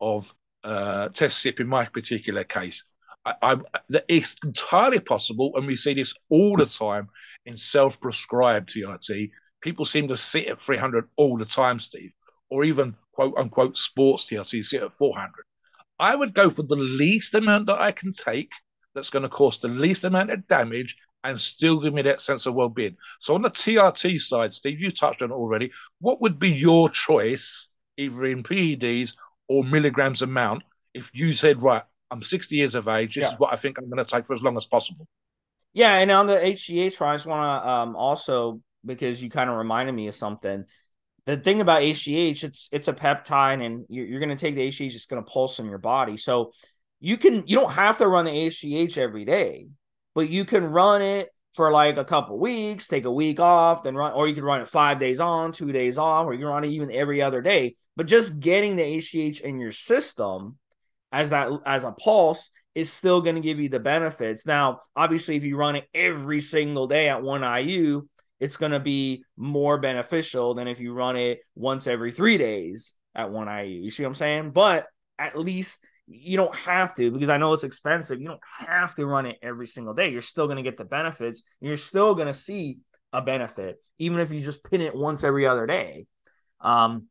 of 0.00 0.34
uh, 0.64 1.08
test 1.10 1.44
cyp 1.44 1.60
in 1.60 1.66
my 1.66 1.84
particular 1.86 2.44
case. 2.44 2.84
I, 3.42 3.56
it's 4.08 4.36
entirely 4.44 5.00
possible, 5.00 5.52
and 5.56 5.66
we 5.66 5.76
see 5.76 5.94
this 5.94 6.14
all 6.28 6.56
the 6.56 6.66
time 6.66 7.08
in 7.44 7.56
self-prescribed 7.56 8.70
TRT. 8.70 9.30
People 9.60 9.84
seem 9.84 10.08
to 10.08 10.16
sit 10.16 10.46
at 10.46 10.60
300 10.60 11.08
all 11.16 11.36
the 11.36 11.44
time, 11.44 11.80
Steve, 11.80 12.12
or 12.50 12.64
even 12.64 12.94
quote 13.12 13.36
unquote 13.36 13.76
sports 13.76 14.26
TRT 14.26 14.64
sit 14.64 14.82
at 14.82 14.92
400. 14.92 15.32
I 15.98 16.14
would 16.14 16.34
go 16.34 16.50
for 16.50 16.62
the 16.62 16.76
least 16.76 17.34
amount 17.34 17.66
that 17.66 17.80
I 17.80 17.90
can 17.90 18.12
take 18.12 18.52
that's 18.94 19.10
going 19.10 19.24
to 19.24 19.28
cause 19.28 19.58
the 19.58 19.68
least 19.68 20.04
amount 20.04 20.30
of 20.30 20.46
damage 20.46 20.96
and 21.24 21.40
still 21.40 21.80
give 21.80 21.94
me 21.94 22.02
that 22.02 22.20
sense 22.20 22.46
of 22.46 22.54
well-being. 22.54 22.96
So 23.18 23.34
on 23.34 23.42
the 23.42 23.50
TRT 23.50 24.20
side, 24.20 24.54
Steve, 24.54 24.80
you 24.80 24.90
touched 24.90 25.22
on 25.22 25.32
it 25.32 25.34
already. 25.34 25.72
What 26.00 26.20
would 26.20 26.38
be 26.38 26.50
your 26.50 26.88
choice, 26.90 27.68
either 27.96 28.26
in 28.26 28.42
PEDs 28.42 29.16
or 29.48 29.64
milligrams 29.64 30.22
amount 30.22 30.62
if 30.94 31.10
you 31.14 31.32
said, 31.32 31.62
right, 31.62 31.82
I'm 32.10 32.22
60 32.22 32.56
years 32.56 32.74
of 32.74 32.88
age, 32.88 33.14
this 33.14 33.24
yeah. 33.24 33.32
is 33.32 33.38
what 33.38 33.52
I 33.52 33.56
think 33.56 33.78
I'm 33.78 33.90
going 33.90 34.04
to 34.04 34.10
take 34.10 34.26
for 34.26 34.34
as 34.34 34.42
long 34.42 34.56
as 34.56 34.66
possible. 34.66 35.06
Yeah, 35.72 35.98
and 35.98 36.10
on 36.10 36.26
the 36.26 36.34
HGH 36.34 36.94
front, 36.94 37.12
I 37.12 37.16
just 37.16 37.26
want 37.26 37.42
to 37.42 37.68
um, 37.68 37.96
also 37.96 38.60
because 38.84 39.22
you 39.22 39.28
kind 39.28 39.50
of 39.50 39.56
reminded 39.56 39.94
me 39.94 40.08
of 40.08 40.14
something. 40.14 40.64
The 41.26 41.36
thing 41.36 41.60
about 41.60 41.82
HGH, 41.82 42.44
it's 42.44 42.68
it's 42.72 42.88
a 42.88 42.92
peptide, 42.92 43.64
and 43.64 43.84
you're, 43.88 44.06
you're 44.06 44.20
going 44.20 44.34
to 44.34 44.40
take 44.40 44.54
the 44.54 44.68
HGH, 44.68 44.94
it's 44.94 45.06
going 45.06 45.22
to 45.22 45.30
pulse 45.30 45.58
in 45.58 45.66
your 45.66 45.78
body. 45.78 46.16
So 46.16 46.52
you 47.00 47.16
can 47.16 47.46
you 47.46 47.56
don't 47.56 47.72
have 47.72 47.98
to 47.98 48.08
run 48.08 48.24
the 48.24 48.30
HGH 48.30 48.96
every 48.96 49.24
day, 49.24 49.66
but 50.14 50.30
you 50.30 50.44
can 50.44 50.64
run 50.64 51.02
it 51.02 51.28
for 51.54 51.70
like 51.70 51.96
a 51.96 52.04
couple 52.04 52.38
weeks, 52.38 52.86
take 52.86 53.06
a 53.06 53.12
week 53.12 53.40
off, 53.40 53.82
then 53.82 53.96
run, 53.96 54.12
or 54.12 54.28
you 54.28 54.34
can 54.34 54.44
run 54.44 54.60
it 54.60 54.68
five 54.68 54.98
days 54.98 55.20
on, 55.20 55.52
two 55.52 55.72
days 55.72 55.98
off, 55.98 56.26
or 56.26 56.32
you 56.32 56.40
can 56.40 56.48
run 56.48 56.64
it 56.64 56.70
even 56.70 56.90
every 56.90 57.20
other 57.22 57.42
day. 57.42 57.76
But 57.96 58.06
just 58.06 58.40
getting 58.40 58.76
the 58.76 58.82
HGH 58.82 59.40
in 59.40 59.58
your 59.58 59.72
system 59.72 60.58
as 61.12 61.30
that 61.30 61.50
as 61.64 61.84
a 61.84 61.92
pulse 61.92 62.50
is 62.74 62.92
still 62.92 63.22
going 63.22 63.36
to 63.36 63.40
give 63.40 63.58
you 63.58 63.68
the 63.68 63.80
benefits. 63.80 64.46
Now, 64.46 64.80
obviously, 64.94 65.36
if 65.36 65.44
you 65.44 65.56
run 65.56 65.76
it 65.76 65.88
every 65.94 66.40
single 66.40 66.86
day 66.86 67.08
at 67.08 67.22
one 67.22 67.42
IU, 67.42 68.06
it's 68.38 68.58
going 68.58 68.72
to 68.72 68.80
be 68.80 69.24
more 69.36 69.78
beneficial 69.78 70.54
than 70.54 70.68
if 70.68 70.78
you 70.78 70.92
run 70.92 71.16
it 71.16 71.40
once 71.54 71.86
every 71.86 72.12
three 72.12 72.36
days 72.36 72.92
at 73.14 73.30
one 73.30 73.48
IU. 73.48 73.82
You 73.82 73.90
see 73.90 74.02
what 74.02 74.10
I'm 74.10 74.14
saying? 74.14 74.50
But 74.50 74.86
at 75.18 75.38
least 75.38 75.84
you 76.06 76.36
don't 76.36 76.54
have 76.54 76.94
to 76.96 77.10
because 77.10 77.30
I 77.30 77.38
know 77.38 77.52
it's 77.52 77.64
expensive. 77.64 78.20
You 78.20 78.28
don't 78.28 78.40
have 78.58 78.94
to 78.96 79.06
run 79.06 79.26
it 79.26 79.38
every 79.42 79.66
single 79.66 79.94
day. 79.94 80.10
You're 80.10 80.20
still 80.20 80.46
going 80.46 80.58
to 80.58 80.62
get 80.62 80.76
the 80.76 80.84
benefits. 80.84 81.42
You're 81.60 81.76
still 81.76 82.14
going 82.14 82.28
to 82.28 82.34
see 82.34 82.78
a 83.12 83.22
benefit, 83.22 83.82
even 83.98 84.20
if 84.20 84.32
you 84.32 84.40
just 84.40 84.64
pin 84.64 84.82
it 84.82 84.94
once 84.94 85.24
every 85.24 85.46
other 85.46 85.66
day. 85.66 86.06
Um, 86.60 87.08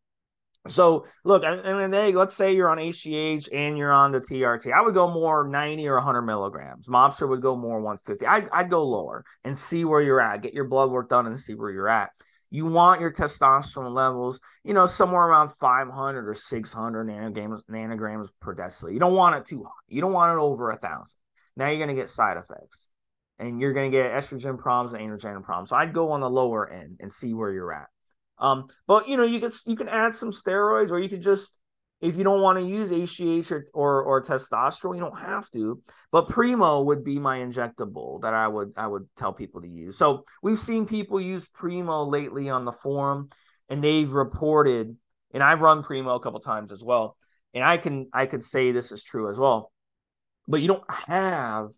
so 0.68 1.06
look, 1.24 1.44
and 1.44 1.64
then 1.64 1.92
day, 1.92 2.12
let's 2.14 2.36
say 2.36 2.56
you're 2.56 2.70
on 2.70 2.78
HGH 2.78 3.50
and 3.54 3.78
you're 3.78 3.92
on 3.92 4.12
the 4.12 4.20
TRT. 4.20 4.74
I 4.74 4.82
would 4.82 4.94
go 4.94 5.12
more 5.12 5.48
90 5.48 5.88
or 5.88 5.96
100 5.96 6.24
milligrams. 6.24 6.88
Mobster 6.88 7.30
would 7.30 7.42
go 7.42 7.56
more 7.56 7.80
150. 7.80 8.26
I'd, 8.26 8.50
I'd 8.52 8.70
go 8.70 8.84
lower 8.84 9.24
and 9.44 9.58
see 9.58 9.86
where 9.86 10.02
you're 10.02 10.22
at. 10.22 10.42
Get 10.42 10.54
your 10.54 10.66
blood 10.66 10.90
work 10.90 11.10
done 11.10 11.28
and 11.28 11.40
see 11.40 11.54
where 11.54 11.70
you're 11.70 11.90
at. 11.90 12.10
You 12.50 12.66
want 12.66 13.02
your 13.02 13.12
testosterone 13.12 13.94
levels, 13.94 14.40
you 14.64 14.74
know, 14.74 14.86
somewhere 14.86 15.24
around 15.28 15.50
500 15.50 16.28
or 16.28 16.34
600 16.34 17.08
nanograms, 17.08 17.62
nanograms 17.70 18.30
per 18.40 18.56
deciliter. 18.56 18.94
You 18.94 19.00
don't 19.00 19.16
want 19.16 19.36
it 19.36 19.46
too 19.46 19.64
high. 19.64 19.70
You 19.88 20.02
don't 20.02 20.14
want 20.14 20.38
it 20.38 20.42
over 20.42 20.72
a 20.72 20.78
thousand. 20.78 21.18
Now 21.58 21.68
you're 21.68 21.78
going 21.78 21.90
to 21.90 22.02
get 22.02 22.10
side 22.10 22.38
effects 22.38 22.90
and 23.40 23.60
you're 23.60 23.74
going 23.74 23.92
to 23.92 23.98
get 23.98 24.12
estrogen 24.12 24.58
problems 24.58 24.94
and 24.94 25.02
androgen 25.02 25.44
problems. 25.44 25.70
So 25.70 25.76
I'd 25.76 25.94
go 25.94 26.12
on 26.12 26.22
the 26.22 26.30
lower 26.30 26.70
end 26.70 26.98
and 27.00 27.12
see 27.12 27.34
where 27.34 27.52
you're 27.52 27.74
at. 27.74 27.88
Um, 28.38 28.68
but 28.88 29.08
you 29.08 29.18
know, 29.18 29.24
you 29.24 29.40
can 29.40 29.52
you 29.66 29.76
can 29.76 29.90
add 29.90 30.16
some 30.16 30.32
steroids, 30.32 30.92
or 30.92 31.00
you 31.00 31.10
could 31.10 31.22
just 31.22 31.58
if 32.02 32.18
you 32.18 32.24
don't 32.24 32.42
want 32.42 32.60
to 32.60 32.66
use 32.66 32.92
HGH 32.92 33.52
or, 33.52 33.68
or, 33.74 34.04
or 34.04 34.22
testosterone, 34.22 34.96
you 34.96 35.02
don't 35.02 35.18
have 35.20 35.50
to. 35.52 35.82
But 36.12 36.28
Primo 36.30 36.82
would 36.84 37.04
be 37.04 37.20
my 37.20 37.40
injectable 37.40 38.22
that 38.22 38.34
I 38.34 38.48
would 38.48 38.74
I 38.76 38.88
would 38.88 39.08
tell 39.18 39.34
people 39.34 39.62
to 39.62 39.68
use. 39.68 39.98
So 39.98 40.26
we've 40.44 40.60
seen 40.60 40.86
people 40.86 41.20
use 41.20 41.48
Primo 41.48 42.04
lately 42.04 42.50
on 42.50 42.66
the 42.66 42.74
forum, 42.74 43.30
and 43.70 43.84
they've 43.84 44.12
reported, 44.12 44.96
and 45.34 45.42
I've 45.42 45.62
run 45.62 45.84
Primo 45.84 46.16
a 46.16 46.20
couple 46.20 46.40
times 46.42 46.72
as 46.72 46.84
well, 46.84 47.18
and 47.54 47.64
I 47.64 47.78
can 47.78 48.08
I 48.14 48.26
could 48.26 48.44
say 48.44 48.72
this 48.72 48.92
is 48.92 49.04
true 49.04 49.30
as 49.30 49.40
well. 49.40 49.72
But 50.48 50.62
you 50.62 50.68
don't 50.68 50.92
have 51.08 51.70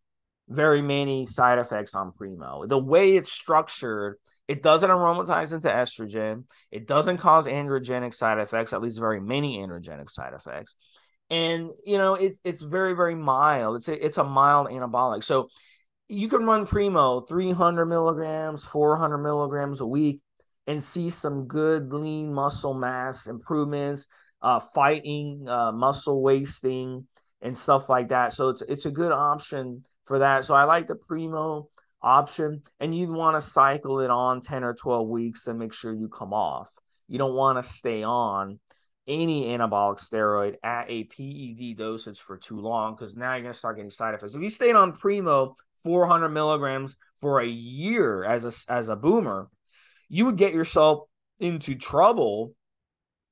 very 0.49 0.81
many 0.81 1.25
side 1.25 1.59
effects 1.59 1.93
on 1.93 2.11
Primo. 2.11 2.65
The 2.65 2.77
way 2.77 3.15
it's 3.15 3.31
structured 3.31 4.17
it 4.47 4.63
doesn't 4.63 4.89
aromatize 4.89 5.53
into 5.53 5.67
estrogen. 5.67 6.45
It 6.71 6.87
doesn't 6.87 7.17
cause 7.17 7.47
androgenic 7.47 8.13
side 8.13 8.39
effects, 8.39 8.73
at 8.73 8.81
least 8.81 8.99
very 8.99 9.19
many 9.19 9.59
androgenic 9.59 10.09
side 10.09 10.33
effects. 10.33 10.75
And 11.29 11.71
you 11.85 11.97
know, 11.97 12.15
it, 12.15 12.37
it's 12.43 12.61
very, 12.61 12.93
very 12.93 13.15
mild. 13.15 13.77
It's 13.77 13.89
a, 13.89 14.05
it's 14.05 14.17
a 14.17 14.23
mild 14.23 14.67
anabolic. 14.67 15.23
So 15.23 15.49
you 16.07 16.29
can 16.29 16.45
run 16.45 16.65
Primo 16.65 17.21
300 17.21 17.85
milligrams, 17.85 18.63
400 18.65 19.17
milligrams 19.17 19.81
a 19.81 19.85
week, 19.85 20.21
and 20.65 20.81
see 20.81 21.09
some 21.09 21.47
good 21.47 21.91
lean 21.91 22.33
muscle 22.33 22.73
mass 22.73 23.27
improvements, 23.27 24.07
uh, 24.41 24.61
fighting 24.61 25.45
uh, 25.49 25.73
muscle 25.73 26.21
wasting, 26.21 27.05
and 27.41 27.57
stuff 27.57 27.89
like 27.89 28.09
that. 28.09 28.31
So 28.31 28.49
it's 28.49 28.61
it's 28.63 28.85
a 28.85 28.91
good 28.91 29.11
option 29.11 29.83
for 30.05 30.19
that. 30.19 30.45
So 30.45 30.55
I 30.55 30.63
like 30.63 30.87
the 30.87 30.95
Primo 30.95 31.69
option 32.01 32.61
and 32.79 32.95
you 32.95 33.11
want 33.11 33.35
to 33.35 33.41
cycle 33.41 33.99
it 33.99 34.09
on 34.09 34.41
10 34.41 34.63
or 34.63 34.73
12 34.73 35.07
weeks 35.07 35.47
and 35.47 35.59
make 35.59 35.73
sure 35.73 35.93
you 35.93 36.07
come 36.07 36.33
off. 36.33 36.69
You 37.07 37.17
don't 37.17 37.35
want 37.35 37.57
to 37.57 37.63
stay 37.63 38.03
on 38.03 38.59
any 39.07 39.45
anabolic 39.45 39.99
steroid 39.99 40.55
at 40.63 40.89
a 40.89 41.05
PED 41.05 41.77
dosage 41.77 42.19
for 42.19 42.37
too 42.37 42.59
long 42.59 42.95
because 42.95 43.15
now 43.15 43.33
you're 43.33 43.41
going 43.41 43.53
to 43.53 43.57
start 43.57 43.77
getting 43.77 43.89
side 43.89 44.13
effects. 44.13 44.35
If 44.35 44.41
you 44.41 44.49
stayed 44.49 44.75
on 44.75 44.91
Primo 44.91 45.55
400 45.83 46.29
milligrams 46.29 46.97
for 47.21 47.39
a 47.39 47.47
year 47.47 48.25
as 48.25 48.45
a, 48.45 48.71
as 48.71 48.89
a 48.89 48.95
boomer, 48.95 49.49
you 50.09 50.25
would 50.25 50.37
get 50.37 50.53
yourself 50.53 51.07
into 51.39 51.75
trouble 51.75 52.53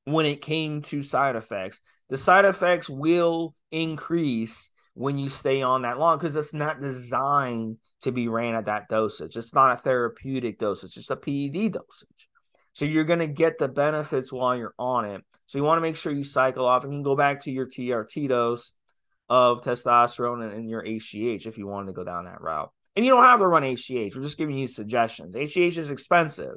when 0.05 0.25
it 0.25 0.41
came 0.41 0.81
to 0.83 1.01
side 1.01 1.35
effects. 1.35 1.81
The 2.09 2.17
side 2.17 2.45
effects 2.45 2.89
will 2.89 3.55
increase 3.71 4.69
when 4.95 5.17
you 5.17 5.29
stay 5.29 5.61
on 5.61 5.83
that 5.83 5.99
long 5.99 6.17
because 6.17 6.35
it's 6.35 6.53
not 6.53 6.81
designed 6.81 7.77
to 8.01 8.11
be 8.11 8.27
ran 8.27 8.55
at 8.55 8.65
that 8.65 8.87
dosage. 8.89 9.35
It's 9.35 9.53
not 9.53 9.71
a 9.71 9.75
therapeutic 9.75 10.57
dosage, 10.57 10.97
it's 10.97 11.09
a 11.09 11.15
PED 11.15 11.73
dosage. 11.73 12.29
So 12.73 12.85
you're 12.85 13.03
going 13.03 13.19
to 13.19 13.27
get 13.27 13.57
the 13.57 13.67
benefits 13.67 14.33
while 14.33 14.55
you're 14.55 14.73
on 14.79 15.05
it. 15.05 15.21
So 15.45 15.57
you 15.57 15.63
want 15.63 15.77
to 15.77 15.81
make 15.81 15.95
sure 15.95 16.11
you 16.11 16.23
cycle 16.23 16.65
off 16.65 16.83
and 16.83 16.91
you 16.91 16.97
can 16.97 17.03
go 17.03 17.15
back 17.15 17.41
to 17.41 17.51
your 17.51 17.67
TRT 17.67 18.29
dose 18.29 18.71
of 19.29 19.61
testosterone 19.61 20.43
and, 20.43 20.53
and 20.53 20.69
your 20.69 20.83
HGH 20.83 21.45
if 21.45 21.57
you 21.57 21.67
wanted 21.67 21.87
to 21.87 21.93
go 21.93 22.03
down 22.03 22.25
that 22.25 22.41
route. 22.41 22.71
And 22.95 23.05
you 23.05 23.11
don't 23.11 23.23
have 23.23 23.39
to 23.39 23.47
run 23.47 23.63
HGH. 23.63 24.15
We're 24.15 24.21
just 24.21 24.37
giving 24.37 24.57
you 24.57 24.67
suggestions. 24.67 25.35
HGH 25.35 25.77
is 25.77 25.91
expensive. 25.91 26.55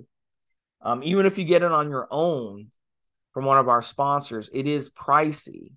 Um, 0.81 1.03
even 1.03 1.27
if 1.27 1.38
you 1.38 1.44
get 1.44 1.62
it 1.62 1.72
on 1.72 1.90
your 1.90 2.07
own 2.11 2.68
from 3.35 3.44
one 3.44 3.59
of 3.59 3.68
our 3.68 3.83
sponsors, 3.83 4.48
it 4.53 4.66
is 4.66 4.90
pricey. 4.90 5.72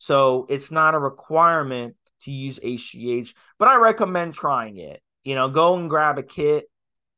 So 0.00 0.46
it's 0.48 0.72
not 0.72 0.94
a 0.94 0.98
requirement 0.98 1.94
to 2.22 2.32
use 2.32 2.58
HGH, 2.58 3.34
but 3.58 3.68
I 3.68 3.76
recommend 3.76 4.34
trying 4.34 4.78
it. 4.78 5.00
You 5.24 5.34
know, 5.34 5.50
go 5.50 5.76
and 5.76 5.90
grab 5.90 6.18
a 6.18 6.22
kit 6.22 6.64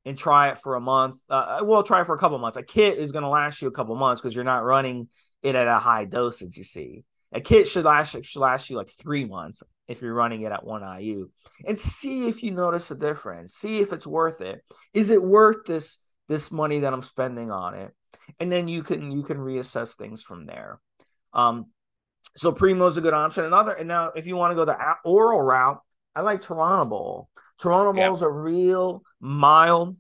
and 0.05 0.19
try 0.19 0.49
it 0.49 0.59
for 0.59 0.75
a 0.75 0.81
month. 0.81 1.17
Uh, 1.31 1.61
uh 1.61 1.65
well, 1.65 1.85
try 1.85 2.01
it 2.01 2.07
for 2.07 2.15
a 2.15 2.19
couple 2.19 2.39
months. 2.39 2.57
A 2.57 2.63
kit 2.63 2.99
is 2.99 3.13
going 3.13 3.23
to 3.23 3.29
last 3.29 3.63
you 3.63 3.69
a 3.69 3.73
couple 3.73 3.95
months 3.95 4.21
because 4.21 4.35
you're 4.35 4.45
not 4.45 4.65
running 4.65 5.09
it 5.43 5.55
at 5.55 5.69
a 5.69 5.79
high 5.79 6.05
dosage. 6.05 6.57
You 6.57 6.65
see, 6.65 7.05
a 7.31 7.41
kit 7.41 7.69
should 7.69 7.85
last 7.85 8.17
should 8.25 8.41
last 8.41 8.69
you 8.69 8.77
like 8.77 8.89
three 8.89 9.25
months 9.25 9.63
if 9.87 10.03
you're 10.03 10.15
running 10.15 10.43
it 10.43 10.51
at 10.51 10.65
one 10.65 10.83
IU, 10.83 11.31
and 11.65 11.79
see 11.79 12.27
if 12.27 12.43
you 12.43 12.51
notice 12.51 12.91
a 12.91 12.97
difference. 12.97 13.55
See 13.55 13.79
if 13.79 13.93
it's 13.93 14.07
worth 14.07 14.41
it. 14.41 14.61
Is 14.93 15.11
it 15.11 15.23
worth 15.23 15.67
this 15.67 15.99
this 16.29 16.51
money 16.51 16.81
that 16.81 16.93
I'm 16.93 17.03
spending 17.03 17.53
on 17.53 17.75
it? 17.75 17.93
And 18.41 18.51
then 18.51 18.67
you 18.67 18.83
can 18.83 19.13
you 19.13 19.23
can 19.23 19.39
reassess 19.39 19.97
things 19.97 20.23
from 20.23 20.47
there. 20.47 20.81
Um, 21.33 21.67
so 22.37 22.53
Primo 22.53 22.87
is 22.87 22.97
a 22.97 23.01
good 23.01 23.15
option. 23.15 23.45
Another, 23.45 23.73
and 23.73 23.89
now 23.89 24.13
if 24.15 24.27
you 24.27 24.37
want 24.37 24.53
to 24.53 24.55
go 24.55 24.65
the 24.65 24.77
oral 25.05 25.41
route, 25.41 25.81
I 26.15 26.21
like 26.23 26.43
Turinabol. 26.43 27.27
Toronto 27.59 27.99
yep. 27.99 28.13
is 28.13 28.23
a 28.23 28.31
real 28.31 29.03
mild, 29.21 29.97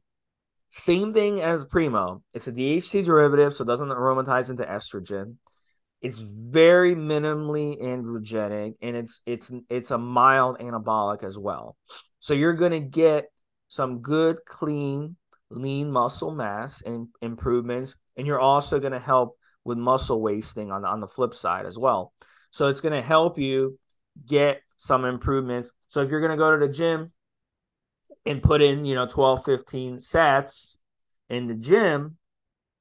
same 0.68 1.12
thing 1.12 1.40
as 1.40 1.64
Primo. 1.64 2.22
It's 2.34 2.48
a 2.48 2.52
DHT 2.52 3.04
derivative, 3.04 3.54
so 3.54 3.62
it 3.62 3.66
doesn't 3.66 3.90
aromatize 3.90 4.50
into 4.50 4.64
estrogen. 4.64 5.36
It's 6.00 6.18
very 6.18 6.94
minimally 6.94 7.80
androgenic, 7.80 8.74
and 8.82 8.96
it's 8.96 9.22
it's 9.24 9.52
it's 9.68 9.90
a 9.90 9.98
mild 9.98 10.58
anabolic 10.58 11.22
as 11.22 11.38
well. 11.38 11.76
So 12.18 12.34
you're 12.34 12.54
gonna 12.54 12.80
get 12.80 13.26
some 13.68 14.00
good, 14.00 14.38
clean, 14.44 15.16
lean 15.50 15.92
muscle 15.92 16.32
mass 16.32 16.82
and 16.82 17.08
improvements, 17.20 17.94
and 18.16 18.26
you're 18.26 18.40
also 18.40 18.80
gonna 18.80 18.98
help 18.98 19.38
with 19.64 19.79
muscle 19.79 20.20
wasting 20.20 20.70
on, 20.70 20.85
on 20.85 21.01
the 21.01 21.07
flip 21.07 21.35
side 21.35 21.66
as 21.66 21.79
well. 21.79 22.12
So 22.51 22.68
it's 22.68 22.81
going 22.81 22.94
to 22.94 23.03
help 23.03 23.38
you 23.38 23.79
get 24.27 24.62
some 24.77 25.05
improvements. 25.05 25.72
So 25.88 26.01
if 26.01 26.11
you're 26.11 26.20
going 26.20 26.31
to 26.31 26.37
go 26.37 26.53
to 26.53 26.66
the 26.66 26.72
gym 26.72 27.12
and 28.27 28.42
put 28.42 28.62
in, 28.62 28.85
you 28.85 28.94
know, 28.94 29.07
12, 29.07 29.44
15 29.44 30.01
sets 30.01 30.79
in 31.29 31.46
the 31.46 31.55
gym 31.55 32.16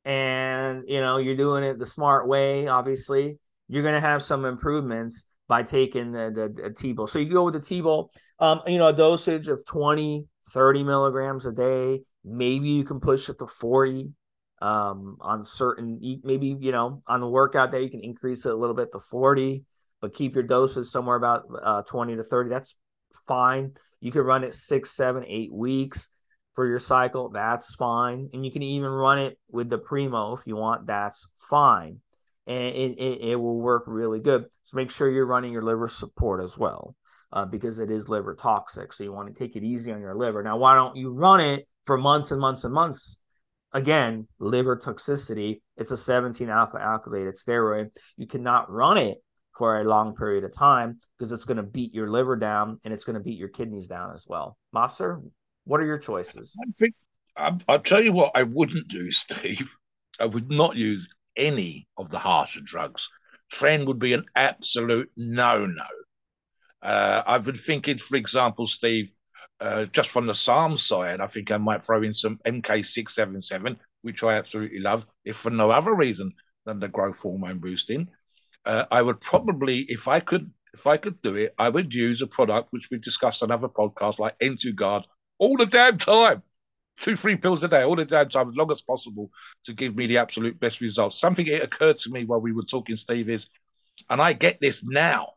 and, 0.03 0.83
you 0.87 0.99
know, 0.99 1.17
you're 1.17 1.35
doing 1.35 1.63
it 1.63 1.79
the 1.79 1.85
smart 1.85 2.27
way, 2.27 2.67
obviously, 2.67 3.39
you're 3.67 3.83
going 3.83 3.95
to 3.95 4.01
have 4.01 4.23
some 4.23 4.45
improvements 4.45 5.25
by 5.47 5.63
taking 5.63 6.11
the, 6.11 6.31
the, 6.33 6.63
the 6.63 6.69
T-Bol. 6.71 7.07
So 7.07 7.19
you 7.19 7.31
go 7.31 7.45
with 7.45 7.53
the 7.53 7.61
T-Bol, 7.61 8.11
um, 8.39 8.61
you 8.67 8.77
know, 8.77 8.87
a 8.87 8.93
dosage 8.93 9.47
of 9.47 9.65
20, 9.65 10.25
30 10.51 10.83
milligrams 10.83 11.45
a 11.45 11.51
day. 11.51 12.01
Maybe 12.23 12.69
you 12.69 12.83
can 12.83 12.99
push 12.99 13.29
it 13.29 13.39
to 13.39 13.47
40 13.47 14.11
um, 14.61 15.17
on 15.21 15.43
certain, 15.43 15.99
maybe, 16.23 16.55
you 16.59 16.71
know, 16.71 17.01
on 17.07 17.19
the 17.19 17.27
workout 17.27 17.71
day, 17.71 17.81
you 17.81 17.89
can 17.89 18.01
increase 18.01 18.45
it 18.45 18.51
a 18.51 18.55
little 18.55 18.75
bit 18.75 18.91
to 18.91 18.99
40, 18.99 19.65
but 20.01 20.13
keep 20.13 20.35
your 20.35 20.43
doses 20.43 20.91
somewhere 20.91 21.15
about 21.15 21.45
uh, 21.61 21.81
20 21.83 22.15
to 22.17 22.23
30. 22.23 22.49
That's 22.49 22.75
fine. 23.27 23.73
You 23.99 24.11
can 24.11 24.21
run 24.21 24.43
it 24.43 24.53
six, 24.53 24.91
seven, 24.91 25.23
eight 25.27 25.51
weeks 25.51 26.09
for 26.53 26.67
your 26.67 26.79
cycle. 26.79 27.29
That's 27.29 27.75
fine. 27.75 28.29
And 28.33 28.45
you 28.45 28.51
can 28.51 28.61
even 28.61 28.89
run 28.89 29.19
it 29.19 29.39
with 29.49 29.69
the 29.69 29.77
Primo 29.77 30.33
if 30.33 30.45
you 30.45 30.55
want. 30.55 30.87
That's 30.87 31.27
fine. 31.49 31.99
and 32.45 32.75
it, 32.75 32.99
it, 32.99 33.21
it 33.21 33.35
will 33.39 33.59
work 33.59 33.83
really 33.87 34.19
good. 34.19 34.45
So 34.63 34.77
make 34.77 34.91
sure 34.91 35.09
you're 35.09 35.25
running 35.25 35.53
your 35.53 35.63
liver 35.63 35.87
support 35.87 36.43
as 36.43 36.57
well. 36.57 36.95
Uh, 37.33 37.45
because 37.45 37.79
it 37.79 37.89
is 37.89 38.09
liver 38.09 38.35
toxic. 38.35 38.91
So 38.91 39.05
you 39.05 39.13
want 39.13 39.29
to 39.29 39.33
take 39.33 39.55
it 39.55 39.63
easy 39.63 39.89
on 39.93 40.01
your 40.01 40.15
liver. 40.15 40.43
Now, 40.43 40.57
why 40.57 40.75
don't 40.75 40.97
you 40.97 41.13
run 41.13 41.39
it 41.39 41.65
for 41.85 41.97
months 41.97 42.31
and 42.31 42.41
months 42.41 42.65
and 42.65 42.73
months? 42.73 43.20
Again, 43.73 44.27
liver 44.39 44.75
toxicity. 44.75 45.61
It's 45.77 45.91
a 45.91 45.97
17 45.97 46.49
alpha 46.49 46.77
alkylated 46.77 47.41
steroid. 47.41 47.89
You 48.17 48.27
cannot 48.27 48.69
run 48.69 48.97
it 48.97 49.17
for 49.57 49.79
a 49.79 49.83
long 49.83 50.15
period 50.15 50.43
of 50.43 50.53
time 50.53 50.99
because 51.17 51.31
it's 51.31 51.45
going 51.45 51.57
to 51.57 51.63
beat 51.63 51.93
your 51.93 52.09
liver 52.09 52.35
down 52.35 52.79
and 52.83 52.93
it's 52.93 53.03
going 53.03 53.15
to 53.15 53.19
beat 53.19 53.37
your 53.37 53.49
kidneys 53.49 53.87
down 53.87 54.11
as 54.13 54.25
well. 54.27 54.57
Mobster, 54.75 55.21
what 55.65 55.79
are 55.79 55.85
your 55.85 55.97
choices? 55.97 56.55
I 56.61 56.71
think 56.77 56.95
I'll 57.67 57.79
tell 57.79 58.01
you 58.01 58.11
what 58.11 58.31
I 58.35 58.43
wouldn't 58.43 58.87
do, 58.87 59.11
Steve. 59.11 59.69
I 60.19 60.25
would 60.25 60.51
not 60.51 60.75
use 60.75 61.13
any 61.35 61.87
of 61.97 62.09
the 62.09 62.19
harsher 62.19 62.61
drugs. 62.63 63.09
Tren 63.53 63.85
would 63.85 63.99
be 63.99 64.13
an 64.13 64.25
absolute 64.35 65.09
no-no. 65.17 65.83
Uh, 66.81 67.21
I've 67.27 67.45
been 67.45 67.55
thinking, 67.55 67.97
for 67.97 68.15
example, 68.15 68.67
Steve, 68.67 69.11
uh, 69.61 69.85
just 69.85 70.09
from 70.09 70.25
the 70.25 70.33
SARM 70.33 70.75
side, 70.75 71.21
I 71.21 71.27
think 71.27 71.51
I 71.51 71.57
might 71.57 71.83
throw 71.83 72.03
in 72.03 72.13
some 72.13 72.39
MK677, 72.45 73.77
which 74.01 74.23
I 74.23 74.33
absolutely 74.33 74.79
love, 74.79 75.05
if 75.23 75.37
for 75.37 75.51
no 75.51 75.71
other 75.71 75.95
reason 75.95 76.33
than 76.65 76.79
the 76.79 76.87
growth 76.87 77.19
hormone 77.19 77.59
boosting 77.59 78.09
uh, 78.65 78.85
I 78.91 79.01
would 79.01 79.19
probably, 79.21 79.79
if 79.87 80.07
I 80.07 80.19
could, 80.19 80.51
if 80.73 80.87
I 80.87 80.97
could 80.97 81.21
do 81.21 81.35
it, 81.35 81.53
I 81.57 81.69
would 81.69 81.93
use 81.93 82.21
a 82.21 82.27
product 82.27 82.69
which 82.71 82.89
we 82.91 82.99
discussed 82.99 83.43
on 83.43 83.51
other 83.51 83.67
podcasts 83.67 84.19
like 84.19 84.37
N2Guard 84.39 85.03
all 85.39 85.57
the 85.57 85.65
damn 85.65 85.97
time. 85.97 86.43
Two, 86.99 87.15
three 87.15 87.35
pills 87.35 87.63
a 87.63 87.67
day, 87.67 87.83
all 87.83 87.95
the 87.95 88.05
damn 88.05 88.29
time, 88.29 88.49
as 88.49 88.55
long 88.55 88.71
as 88.71 88.81
possible, 88.81 89.31
to 89.63 89.73
give 89.73 89.95
me 89.95 90.05
the 90.05 90.17
absolute 90.17 90.59
best 90.59 90.81
results. 90.81 91.19
Something 91.19 91.47
it 91.47 91.63
occurred 91.63 91.97
to 91.97 92.11
me 92.11 92.25
while 92.25 92.39
we 92.39 92.51
were 92.51 92.61
talking, 92.61 92.95
Steve, 92.95 93.27
is, 93.27 93.49
and 94.09 94.21
I 94.21 94.33
get 94.33 94.59
this 94.61 94.85
now. 94.85 95.33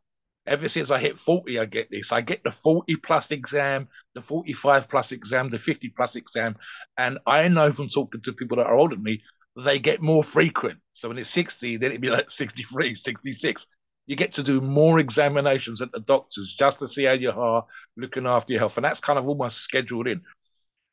Ever 0.47 0.69
since 0.69 0.91
I 0.91 0.99
hit 1.01 1.19
40, 1.19 1.59
I 1.59 1.65
get 1.65 1.91
this. 1.91 2.13
I 2.13 2.21
get 2.21 2.45
the 2.45 2.53
40 2.53 2.97
plus 2.97 3.31
exam, 3.31 3.89
the 4.15 4.21
45 4.21 4.89
plus 4.89 5.13
exam, 5.13 5.51
the 5.51 5.59
50 5.59 5.89
plus 5.97 6.17
exam. 6.17 6.57
And 6.99 7.19
I 7.27 7.49
know 7.49 7.73
from 7.73 7.89
talking 7.89 8.21
to 8.21 8.33
people 8.33 8.59
that 8.59 8.67
are 8.67 8.77
older 8.77 8.95
than 8.95 9.05
me, 9.05 9.23
they 9.57 9.79
get 9.79 10.03
more 10.03 10.23
frequent. 10.23 10.81
So 10.93 11.09
when 11.09 11.19
it's 11.19 11.31
60, 11.31 11.79
then 11.79 11.91
it'd 11.91 12.01
be 12.03 12.11
like 12.11 12.31
63, 12.31 12.95
66. 12.95 13.67
You 14.07 14.17
get 14.17 14.33
to 14.33 14.43
do 14.43 14.61
more 14.61 14.99
examinations 14.99 15.81
at 15.81 15.91
the 15.93 16.01
doctors 16.01 16.55
just 16.59 16.79
to 16.81 16.89
see 16.89 17.05
how 17.05 17.13
you 17.13 17.31
are 17.31 17.65
looking 17.97 18.27
after 18.27 18.53
your 18.53 18.61
health. 18.61 18.77
And 18.77 18.85
that's 18.85 19.01
kind 19.01 19.19
of 19.19 19.27
almost 19.27 19.63
scheduled 19.63 20.09
in. 20.09 20.21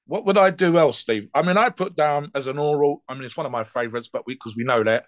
What 0.05 0.25
would 0.25 0.37
I 0.37 0.49
do 0.49 0.77
else, 0.77 0.99
Steve? 0.99 1.27
I 1.33 1.41
mean, 1.41 1.57
I 1.57 1.69
put 1.69 1.95
down 1.95 2.31
as 2.35 2.47
an 2.47 2.57
oral, 2.57 3.03
I 3.09 3.13
mean, 3.13 3.23
it's 3.23 3.35
one 3.35 3.45
of 3.45 3.51
my 3.51 3.65
favorites, 3.65 4.09
but 4.11 4.23
because 4.25 4.55
we, 4.55 4.63
we 4.63 4.67
know 4.67 4.83
that, 4.83 5.05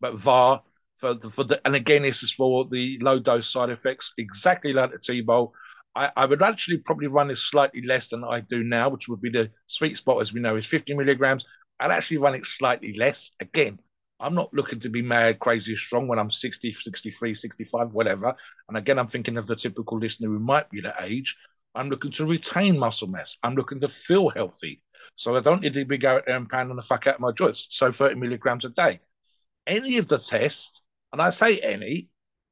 but 0.00 0.14
VAR 0.14 0.62
for 0.96 1.14
the, 1.14 1.28
for 1.30 1.44
the, 1.44 1.60
and 1.64 1.74
again, 1.74 2.02
this 2.02 2.22
is 2.22 2.32
for 2.32 2.64
the 2.64 2.98
low 3.00 3.18
dose 3.18 3.50
side 3.50 3.70
effects, 3.70 4.12
exactly 4.18 4.72
like 4.72 4.92
the 4.92 4.98
T-Bol. 4.98 5.52
I, 5.94 6.10
I, 6.16 6.26
would 6.26 6.42
actually 6.42 6.78
probably 6.78 7.06
run 7.06 7.28
this 7.28 7.42
slightly 7.42 7.82
less 7.82 8.08
than 8.08 8.24
I 8.24 8.40
do 8.40 8.64
now, 8.64 8.88
which 8.88 9.08
would 9.08 9.20
be 9.20 9.30
the 9.30 9.50
sweet 9.66 9.96
spot, 9.96 10.20
as 10.20 10.32
we 10.32 10.40
know, 10.40 10.56
is 10.56 10.66
50 10.66 10.94
milligrams. 10.94 11.44
I'd 11.78 11.90
actually 11.90 12.18
run 12.18 12.34
it 12.34 12.46
slightly 12.46 12.94
less. 12.96 13.32
Again, 13.40 13.78
I'm 14.20 14.34
not 14.34 14.54
looking 14.54 14.78
to 14.80 14.88
be 14.88 15.02
mad, 15.02 15.38
crazy 15.38 15.76
strong 15.76 16.08
when 16.08 16.18
I'm 16.18 16.30
60, 16.30 16.72
63, 16.72 17.34
65, 17.34 17.92
whatever. 17.92 18.34
And 18.68 18.76
again, 18.76 18.98
I'm 18.98 19.08
thinking 19.08 19.36
of 19.36 19.46
the 19.46 19.56
typical 19.56 19.98
listener 19.98 20.28
who 20.28 20.38
might 20.38 20.70
be 20.70 20.80
that 20.80 21.02
age. 21.02 21.36
I'm 21.74 21.90
looking 21.90 22.12
to 22.12 22.26
retain 22.26 22.78
muscle 22.78 23.08
mass. 23.08 23.36
I'm 23.42 23.54
looking 23.54 23.80
to 23.80 23.88
feel 23.88 24.30
healthy. 24.30 24.80
So 25.16 25.36
I 25.36 25.40
don't 25.40 25.62
need 25.62 25.74
to 25.74 25.84
be 25.84 25.98
going 25.98 26.22
there 26.26 26.36
and 26.36 26.48
pounding 26.48 26.76
the 26.76 26.82
fuck 26.82 27.06
out 27.06 27.16
of 27.16 27.20
my 27.20 27.32
joints. 27.32 27.66
So 27.70 27.90
30 27.90 28.14
milligrams 28.14 28.64
a 28.64 28.70
day. 28.70 29.00
Any 29.66 29.98
of 29.98 30.08
the 30.08 30.18
tests, 30.18 30.82
and 31.14 31.22
I 31.22 31.30
say 31.30 31.60
any, 31.60 32.08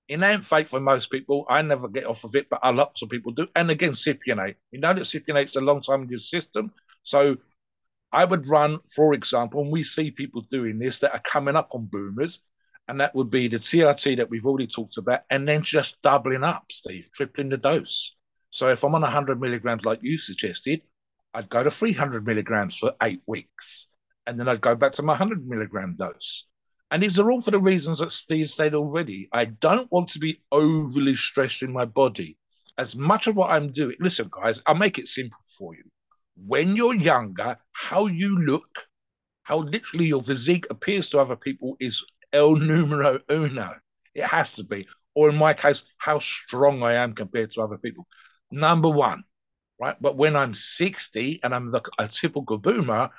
enanthate 0.09 0.69
for 0.69 0.79
most 0.79 1.11
people. 1.11 1.45
I 1.49 1.63
never 1.63 1.89
get 1.89 2.07
off 2.07 2.23
of 2.23 2.37
it, 2.37 2.49
but 2.49 2.61
a 2.63 2.73
lot 2.73 2.97
of 3.03 3.11
people 3.11 3.33
do. 3.33 3.49
And 3.57 3.69
again, 3.71 3.91
cypionate. 3.91 4.55
You 4.71 4.79
know 4.79 4.95
that 4.95 5.01
cypionate's 5.01 5.57
a 5.57 5.61
long 5.61 5.83
time 5.83 6.03
in 6.03 6.09
your 6.09 6.21
system. 6.21 6.73
So 7.03 7.39
I 8.13 8.25
would 8.25 8.47
run, 8.47 8.79
for 8.95 9.15
example, 9.15 9.63
and 9.63 9.73
we 9.73 9.83
see 9.83 10.13
people 10.13 10.43
doing 10.43 10.79
this 10.79 11.01
that 11.01 11.13
are 11.13 11.23
coming 11.27 11.57
up 11.57 11.71
on 11.75 11.87
boomers, 11.87 12.39
and 12.87 13.01
that 13.01 13.17
would 13.17 13.33
be 13.33 13.49
the 13.49 13.57
TRT 13.57 14.19
that 14.19 14.31
we've 14.31 14.47
already 14.47 14.69
talked 14.69 14.97
about, 14.97 15.23
and 15.29 15.49
then 15.49 15.65
just 15.65 16.01
doubling 16.01 16.45
up, 16.45 16.67
Steve, 16.71 17.09
tripling 17.13 17.49
the 17.49 17.57
dose. 17.57 18.15
So 18.51 18.69
if 18.69 18.85
I'm 18.85 18.95
on 18.95 19.03
100 19.03 19.41
milligrams, 19.41 19.85
like 19.85 19.99
you 20.03 20.19
suggested, 20.19 20.83
I'd 21.35 21.49
go 21.49 21.65
to 21.65 21.71
300 21.73 22.25
milligrams 22.25 22.79
for 22.79 22.93
eight 23.03 23.23
weeks, 23.27 23.89
and 24.25 24.39
then 24.39 24.49
I'd 24.49 24.61
go 24.61 24.77
back 24.77 24.93
to 24.93 25.03
my 25.03 25.15
100 25.15 25.49
milligram 25.49 25.97
dose. 25.99 26.47
And 26.93 27.03
these 27.03 27.19
are 27.19 27.33
all 27.33 27.41
for 27.41 27.51
the 27.51 27.59
reasons 27.59 27.99
that 27.99 28.13
Steve 28.13 28.51
said 28.51 28.75
already. 28.75 29.29
I 29.33 29.47
don't 29.47 29.91
want 29.91 30.09
to 30.11 30.21
be 30.21 30.41
overly 30.53 31.17
stressing 31.17 31.73
my 31.73 31.87
body. 31.87 32.37
As 32.79 32.95
much 32.95 33.27
of 33.27 33.35
what 33.35 33.51
I'm 33.51 33.73
doing, 33.73 33.97
listen, 33.99 34.31
guys, 34.31 34.63
I'll 34.67 34.77
make 34.77 34.99
it 34.99 35.09
simple 35.09 35.41
for 35.59 35.75
you 35.75 35.83
when 36.37 36.77
you're 36.77 36.95
younger, 36.95 37.57
how 37.73 38.07
you 38.07 38.39
look, 38.39 38.87
how 39.43 39.59
literally 39.59 40.07
your 40.07 40.23
physique 40.23 40.67
appears 40.71 41.11
to 41.11 41.19
other 41.19 41.37
people 41.37 41.77
is 41.81 42.05
el 42.33 42.57
numero 42.57 43.21
uno. 43.31 43.75
It 44.15 44.25
has 44.25 44.53
to 44.53 44.65
be. 44.65 44.87
Or 45.15 45.29
in 45.31 45.37
my 45.37 45.55
case, 45.55 45.85
how 45.99 46.19
strong 46.19 46.83
I 46.83 46.95
am 46.95 47.15
compared 47.15 47.53
to 47.53 47.63
other 47.63 47.79
people. 47.79 48.07
Number 48.51 48.89
one, 48.89 49.25
right? 49.79 49.97
But 50.01 50.17
when 50.17 50.37
I'm 50.37 50.55
60 50.55 51.41
and 51.43 51.55
I'm 51.55 51.71
the, 51.71 51.83
a 51.99 52.09
typical 52.09 52.59
boomer, 52.59 53.11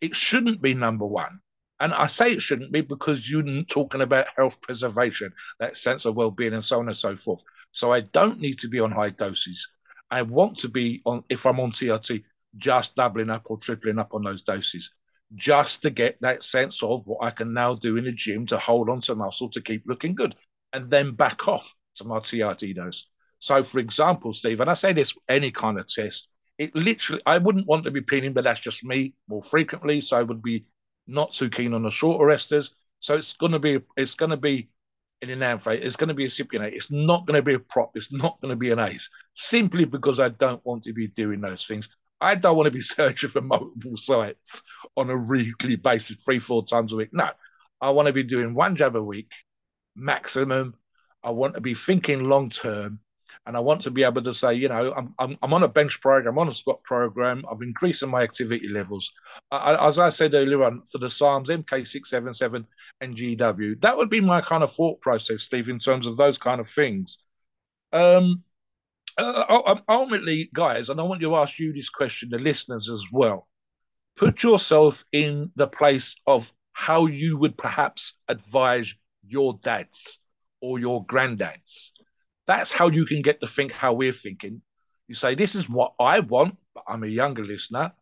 it 0.00 0.14
shouldn't 0.14 0.60
be 0.60 0.74
number 0.74 1.06
one. 1.06 1.40
And 1.80 1.94
I 1.94 2.06
say 2.08 2.32
it 2.32 2.42
shouldn't 2.42 2.72
be 2.72 2.80
because 2.80 3.30
you're 3.30 3.62
talking 3.64 4.00
about 4.00 4.26
health 4.36 4.60
preservation, 4.60 5.32
that 5.60 5.76
sense 5.76 6.04
of 6.04 6.16
well 6.16 6.30
being, 6.30 6.52
and 6.52 6.64
so 6.64 6.80
on 6.80 6.88
and 6.88 6.96
so 6.96 7.16
forth. 7.16 7.42
So 7.72 7.92
I 7.92 8.00
don't 8.00 8.40
need 8.40 8.58
to 8.60 8.68
be 8.68 8.80
on 8.80 8.90
high 8.90 9.10
doses. 9.10 9.68
I 10.10 10.22
want 10.22 10.56
to 10.58 10.68
be 10.68 11.02
on, 11.04 11.22
if 11.28 11.46
I'm 11.46 11.60
on 11.60 11.70
TRT, 11.70 12.24
just 12.56 12.96
doubling 12.96 13.30
up 13.30 13.42
or 13.46 13.58
tripling 13.58 13.98
up 13.98 14.14
on 14.14 14.24
those 14.24 14.42
doses 14.42 14.92
just 15.34 15.82
to 15.82 15.90
get 15.90 16.16
that 16.20 16.42
sense 16.42 16.82
of 16.82 17.06
what 17.06 17.22
I 17.22 17.30
can 17.30 17.52
now 17.52 17.74
do 17.74 17.96
in 17.96 18.04
the 18.04 18.12
gym 18.12 18.46
to 18.46 18.58
hold 18.58 18.88
on 18.88 19.00
to 19.02 19.14
muscle 19.14 19.50
to 19.50 19.60
keep 19.60 19.84
looking 19.86 20.14
good 20.14 20.34
and 20.72 20.90
then 20.90 21.12
back 21.12 21.48
off 21.48 21.74
to 21.96 22.04
my 22.04 22.18
TRT 22.18 22.74
dose. 22.74 23.06
So, 23.38 23.62
for 23.62 23.78
example, 23.78 24.32
Steve, 24.32 24.60
and 24.60 24.70
I 24.70 24.74
say 24.74 24.92
this 24.92 25.14
any 25.28 25.50
kind 25.50 25.78
of 25.78 25.86
test, 25.86 26.28
it 26.56 26.74
literally, 26.74 27.22
I 27.24 27.38
wouldn't 27.38 27.66
want 27.66 27.84
to 27.84 27.90
be 27.90 28.00
peeling, 28.00 28.32
but 28.32 28.44
that's 28.44 28.60
just 28.60 28.84
me 28.84 29.14
more 29.28 29.42
frequently. 29.42 30.00
So 30.00 30.18
I 30.18 30.22
would 30.22 30.42
be 30.42 30.64
not 31.08 31.32
too 31.32 31.50
keen 31.50 31.74
on 31.74 31.82
the 31.82 31.90
shorter 31.90 32.26
esters. 32.26 32.72
So 33.00 33.16
it's 33.16 33.32
going 33.32 33.52
to 33.52 33.58
be, 33.58 33.80
it's 33.96 34.14
going 34.14 34.30
to 34.30 34.36
be 34.36 34.70
enanthate, 35.22 35.82
it's 35.82 35.96
going 35.96 36.08
to 36.08 36.14
be 36.14 36.24
a 36.24 36.28
cypionate. 36.28 36.74
It's 36.74 36.90
not 36.90 37.26
going 37.26 37.36
to 37.36 37.42
be 37.42 37.54
a 37.54 37.58
prop. 37.58 37.92
It's 37.96 38.12
not 38.12 38.40
going 38.40 38.50
to 38.50 38.56
be 38.56 38.70
an 38.70 38.78
ace, 38.78 39.10
simply 39.34 39.84
because 39.84 40.20
I 40.20 40.28
don't 40.28 40.64
want 40.64 40.84
to 40.84 40.92
be 40.92 41.08
doing 41.08 41.40
those 41.40 41.66
things. 41.66 41.88
I 42.20 42.34
don't 42.34 42.56
want 42.56 42.66
to 42.66 42.72
be 42.72 42.80
searching 42.96 43.30
for 43.30 43.40
multiple 43.40 43.96
sites 43.96 44.62
on 44.96 45.10
a 45.10 45.16
weekly 45.16 45.76
basis, 45.76 46.22
three, 46.24 46.38
four 46.38 46.64
times 46.64 46.92
a 46.92 46.96
week. 46.96 47.10
No, 47.12 47.30
I 47.80 47.90
want 47.90 48.06
to 48.06 48.12
be 48.12 48.24
doing 48.24 48.54
one 48.54 48.76
jab 48.76 48.96
a 48.96 49.02
week, 49.02 49.32
maximum. 49.96 50.74
I 51.22 51.30
want 51.30 51.54
to 51.54 51.60
be 51.60 51.74
thinking 51.74 52.24
long 52.24 52.50
term. 52.50 53.00
And 53.48 53.56
I 53.56 53.60
want 53.60 53.80
to 53.82 53.90
be 53.90 54.04
able 54.04 54.22
to 54.22 54.34
say, 54.34 54.52
you 54.52 54.68
know, 54.68 54.92
I'm, 54.94 55.14
I'm, 55.18 55.38
I'm 55.42 55.54
on 55.54 55.62
a 55.62 55.68
bench 55.68 56.02
program, 56.02 56.34
I'm 56.34 56.38
on 56.38 56.48
a 56.48 56.52
squat 56.52 56.82
program, 56.82 57.46
I've 57.50 57.62
increased 57.62 58.06
my 58.06 58.22
activity 58.22 58.68
levels. 58.68 59.10
I, 59.50 59.88
as 59.88 59.98
I 59.98 60.10
said 60.10 60.34
earlier 60.34 60.62
on, 60.64 60.82
for 60.82 60.98
the 60.98 61.06
SARMs, 61.06 61.48
MK677 61.48 62.66
and 63.00 63.16
GW, 63.16 63.80
that 63.80 63.96
would 63.96 64.10
be 64.10 64.20
my 64.20 64.42
kind 64.42 64.62
of 64.62 64.70
thought 64.70 65.00
process, 65.00 65.44
Steve, 65.44 65.70
in 65.70 65.78
terms 65.78 66.06
of 66.06 66.18
those 66.18 66.36
kind 66.36 66.60
of 66.60 66.68
things. 66.68 67.20
Um, 67.90 68.42
uh, 69.16 69.44
uh 69.48 69.62
um, 69.64 69.82
ultimately, 69.88 70.50
guys, 70.52 70.90
and 70.90 71.00
I 71.00 71.04
want 71.04 71.22
to 71.22 71.34
ask 71.36 71.58
you 71.58 71.72
this 71.72 71.88
question, 71.88 72.28
the 72.28 72.38
listeners 72.38 72.90
as 72.90 73.06
well. 73.10 73.48
Put 74.14 74.42
yourself 74.42 75.06
in 75.10 75.50
the 75.56 75.68
place 75.68 76.20
of 76.26 76.52
how 76.74 77.06
you 77.06 77.38
would 77.38 77.56
perhaps 77.56 78.18
advise 78.28 78.94
your 79.24 79.58
dads 79.62 80.20
or 80.60 80.78
your 80.78 81.06
granddads. 81.06 81.92
That's 82.48 82.72
how 82.72 82.88
you 82.88 83.06
can 83.06 83.22
get 83.22 83.40
to 83.42 83.46
think 83.46 83.72
how 83.72 83.92
we're 83.92 84.12
thinking. 84.12 84.62
You 85.06 85.14
say, 85.14 85.36
This 85.36 85.54
is 85.54 85.68
what 85.68 85.94
I 86.00 86.20
want, 86.20 86.56
but 86.74 86.84
I'm 86.88 87.04
a 87.04 87.08
younger 87.08 87.44
listener. 87.44 87.92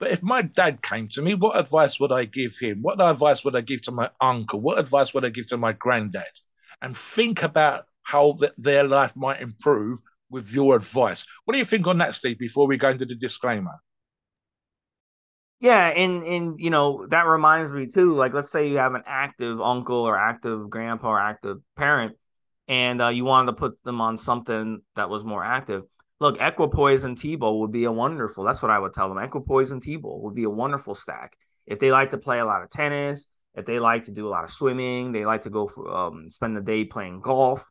But 0.00 0.10
if 0.10 0.22
my 0.22 0.42
dad 0.42 0.82
came 0.82 1.08
to 1.10 1.22
me, 1.22 1.34
what 1.34 1.58
advice 1.58 2.00
would 2.00 2.12
I 2.12 2.24
give 2.26 2.58
him? 2.58 2.82
What 2.82 3.00
advice 3.00 3.44
would 3.44 3.56
I 3.56 3.62
give 3.62 3.82
to 3.82 3.92
my 3.92 4.10
uncle? 4.20 4.60
What 4.60 4.80
advice 4.80 5.14
would 5.14 5.24
I 5.24 5.30
give 5.30 5.46
to 5.48 5.56
my 5.56 5.72
granddad? 5.72 6.24
And 6.82 6.98
think 6.98 7.44
about 7.44 7.86
how 8.02 8.34
th- 8.34 8.52
their 8.58 8.84
life 8.84 9.14
might 9.16 9.40
improve 9.40 10.00
with 10.30 10.52
your 10.52 10.76
advice. 10.76 11.26
What 11.44 11.52
do 11.52 11.58
you 11.58 11.64
think 11.64 11.86
on 11.86 11.98
that, 11.98 12.16
Steve, 12.16 12.38
before 12.38 12.66
we 12.66 12.78
go 12.78 12.90
into 12.90 13.06
the 13.06 13.14
disclaimer? 13.14 13.78
Yeah, 15.60 15.86
and 15.88 16.24
and 16.24 16.58
you 16.58 16.70
know, 16.70 17.06
that 17.10 17.26
reminds 17.26 17.72
me 17.72 17.86
too, 17.86 18.14
like 18.14 18.34
let's 18.34 18.50
say 18.50 18.68
you 18.68 18.78
have 18.78 18.94
an 18.94 19.04
active 19.06 19.60
uncle 19.60 19.98
or 19.98 20.18
active 20.18 20.68
grandpa 20.68 21.10
or 21.10 21.20
active 21.20 21.58
parent, 21.76 22.16
and 22.68 23.02
uh, 23.02 23.08
you 23.08 23.24
wanted 23.24 23.46
to 23.46 23.52
put 23.54 23.82
them 23.84 24.00
on 24.00 24.16
something 24.16 24.80
that 24.96 25.10
was 25.10 25.24
more 25.24 25.44
active. 25.44 25.82
Look, 26.20 26.40
Equipoise 26.40 27.04
and 27.04 27.18
T-Bol 27.18 27.60
would 27.60 27.72
be 27.72 27.84
a 27.84 27.92
wonderful. 27.92 28.44
That's 28.44 28.62
what 28.62 28.70
I 28.70 28.78
would 28.78 28.94
tell 28.94 29.08
them. 29.08 29.18
Equipoise 29.18 29.72
and 29.72 29.82
T-Bol 29.82 30.22
would 30.22 30.34
be 30.34 30.44
a 30.44 30.50
wonderful 30.50 30.94
stack 30.94 31.36
if 31.66 31.78
they 31.78 31.92
like 31.92 32.10
to 32.10 32.18
play 32.18 32.38
a 32.38 32.44
lot 32.44 32.62
of 32.62 32.70
tennis, 32.70 33.28
if 33.54 33.66
they 33.66 33.78
like 33.78 34.04
to 34.04 34.10
do 34.10 34.26
a 34.26 34.30
lot 34.30 34.44
of 34.44 34.50
swimming, 34.50 35.12
they 35.12 35.24
like 35.24 35.42
to 35.42 35.50
go 35.50 35.68
for, 35.68 35.94
um, 35.94 36.28
spend 36.30 36.56
the 36.56 36.60
day 36.60 36.84
playing 36.84 37.20
golf, 37.20 37.70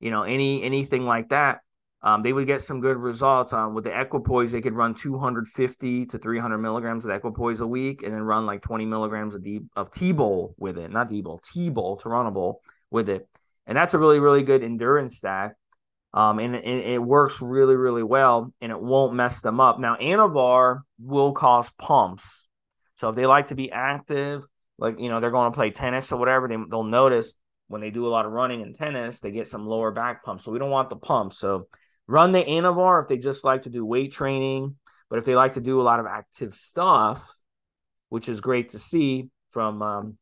you 0.00 0.10
know, 0.10 0.22
any 0.22 0.62
anything 0.62 1.04
like 1.04 1.30
that, 1.30 1.60
um, 2.02 2.22
they 2.22 2.32
would 2.32 2.46
get 2.46 2.60
some 2.60 2.80
good 2.80 2.98
results. 2.98 3.52
Um, 3.52 3.74
with 3.74 3.84
the 3.84 3.98
equipoise, 3.98 4.52
they 4.52 4.60
could 4.60 4.74
run 4.74 4.94
250 4.94 6.06
to 6.06 6.18
300 6.18 6.58
milligrams 6.58 7.04
of 7.04 7.10
equipoise 7.10 7.60
a 7.60 7.66
week, 7.66 8.02
and 8.02 8.12
then 8.12 8.22
run 8.22 8.46
like 8.46 8.60
20 8.60 8.84
milligrams 8.84 9.34
of 9.34 9.42
D, 9.42 9.60
of 9.74 9.90
T-bol 9.90 10.54
with 10.58 10.78
it, 10.78 10.90
not 10.90 11.08
D-bol, 11.08 11.38
T-bol, 11.38 11.98
Turinabol 11.98 12.56
with 12.90 13.08
it, 13.08 13.26
and 13.66 13.76
that's 13.76 13.94
a 13.94 13.98
really 13.98 14.20
really 14.20 14.42
good 14.42 14.62
endurance 14.62 15.16
stack. 15.16 15.54
Um, 16.12 16.38
and, 16.38 16.54
it 16.54 17.02
works 17.02 17.42
really 17.42 17.76
really 17.76 18.04
well, 18.04 18.52
and 18.60 18.70
it 18.70 18.80
won't 18.80 19.14
mess 19.14 19.40
them 19.40 19.58
up. 19.60 19.80
Now, 19.80 19.96
Anavar 19.96 20.82
will 21.00 21.32
cause 21.32 21.70
pumps, 21.70 22.48
so 22.96 23.08
if 23.08 23.16
they 23.16 23.26
like 23.26 23.46
to 23.46 23.56
be 23.56 23.72
active, 23.72 24.44
like 24.78 25.00
you 25.00 25.08
know 25.08 25.18
they're 25.18 25.32
going 25.32 25.50
to 25.50 25.56
play 25.56 25.70
tennis 25.70 26.12
or 26.12 26.18
whatever, 26.18 26.46
they, 26.46 26.56
they'll 26.70 26.84
notice 26.84 27.34
when 27.68 27.80
they 27.80 27.90
do 27.90 28.06
a 28.06 28.08
lot 28.08 28.26
of 28.26 28.32
running 28.32 28.62
and 28.62 28.74
tennis, 28.74 29.20
they 29.20 29.30
get 29.30 29.48
some 29.48 29.66
lower 29.66 29.90
back 29.90 30.24
pumps. 30.24 30.44
So 30.44 30.52
we 30.52 30.58
don't 30.58 30.70
want 30.70 30.90
the 30.90 30.96
pumps. 30.96 31.38
So 31.38 31.68
run 32.06 32.32
the 32.32 32.44
Anavar 32.44 33.02
if 33.02 33.08
they 33.08 33.18
just 33.18 33.44
like 33.44 33.62
to 33.62 33.70
do 33.70 33.84
weight 33.84 34.12
training, 34.12 34.76
but 35.08 35.18
if 35.18 35.24
they 35.24 35.34
like 35.34 35.54
to 35.54 35.60
do 35.60 35.80
a 35.80 35.82
lot 35.82 36.00
of 36.00 36.06
active 36.06 36.54
stuff, 36.54 37.36
which 38.08 38.28
is 38.28 38.40
great 38.40 38.70
to 38.70 38.78
see 38.78 39.28
from 39.50 39.82
um, 39.82 40.18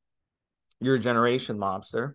your 0.81 0.99
generation 0.99 1.59
mobster, 1.59 2.15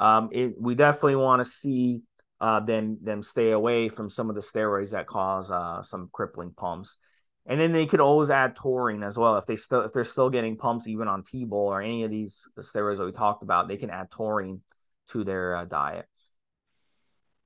um, 0.00 0.28
it, 0.32 0.54
we 0.58 0.74
definitely 0.74 1.16
want 1.16 1.40
to 1.40 1.44
see 1.44 2.02
uh, 2.40 2.60
them 2.60 2.98
them 3.02 3.22
stay 3.22 3.50
away 3.50 3.88
from 3.88 4.08
some 4.08 4.28
of 4.28 4.36
the 4.36 4.40
steroids 4.40 4.92
that 4.92 5.06
cause 5.06 5.50
uh, 5.50 5.82
some 5.82 6.08
crippling 6.12 6.52
pumps. 6.52 6.98
And 7.46 7.58
then 7.58 7.72
they 7.72 7.86
could 7.86 8.00
always 8.00 8.30
add 8.30 8.56
taurine 8.56 9.02
as 9.02 9.18
well 9.18 9.36
if 9.38 9.46
they 9.46 9.56
still 9.56 9.80
if 9.80 9.92
they're 9.92 10.04
still 10.04 10.28
getting 10.28 10.56
pumps 10.56 10.86
even 10.86 11.08
on 11.08 11.24
T-bol 11.24 11.58
or 11.58 11.80
any 11.80 12.04
of 12.04 12.10
these 12.10 12.46
steroids 12.58 12.98
that 12.98 13.06
we 13.06 13.12
talked 13.12 13.42
about, 13.42 13.68
they 13.68 13.78
can 13.78 13.90
add 13.90 14.10
taurine 14.10 14.60
to 15.08 15.24
their 15.24 15.56
uh, 15.56 15.64
diet. 15.64 16.06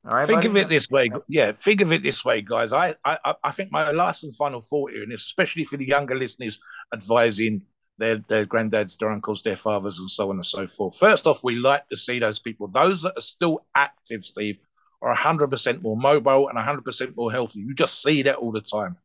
All 0.04 0.14
right. 0.14 0.26
Think 0.26 0.38
buddy? 0.38 0.48
of 0.48 0.56
it 0.56 0.68
this 0.68 0.90
way. 0.90 1.08
Yeah, 1.28 1.52
think 1.52 1.80
of 1.80 1.92
it 1.92 2.02
this 2.02 2.24
way, 2.24 2.42
guys. 2.42 2.72
I, 2.72 2.96
I 3.04 3.34
I 3.44 3.52
think 3.52 3.70
my 3.70 3.92
last 3.92 4.24
and 4.24 4.34
final 4.34 4.60
thought 4.60 4.90
here, 4.90 5.04
and 5.04 5.12
especially 5.12 5.64
for 5.64 5.76
the 5.76 5.86
younger 5.86 6.16
listeners 6.16 6.60
advising 6.92 7.62
their 8.02 8.16
their 8.28 8.44
granddads, 8.44 8.98
their 8.98 9.10
uncles, 9.10 9.42
their 9.42 9.56
fathers, 9.56 9.98
and 9.98 10.10
so 10.10 10.30
on 10.30 10.36
and 10.36 10.46
so 10.46 10.66
forth. 10.66 10.96
First 10.96 11.26
off, 11.26 11.44
we 11.44 11.54
like 11.54 11.88
to 11.88 11.96
see 11.96 12.18
those 12.18 12.40
people, 12.40 12.66
those 12.66 13.02
that 13.02 13.16
are 13.16 13.22
still 13.22 13.64
active, 13.76 14.24
Steve, 14.24 14.58
are 15.00 15.14
100% 15.14 15.82
more 15.82 15.96
mobile 15.96 16.48
and 16.48 16.58
100% 16.58 17.16
more 17.16 17.30
healthy. 17.30 17.60
You 17.60 17.74
just 17.74 18.02
see 18.02 18.22
that 18.22 18.36
all 18.36 18.50
the 18.50 18.60
time. 18.60 18.96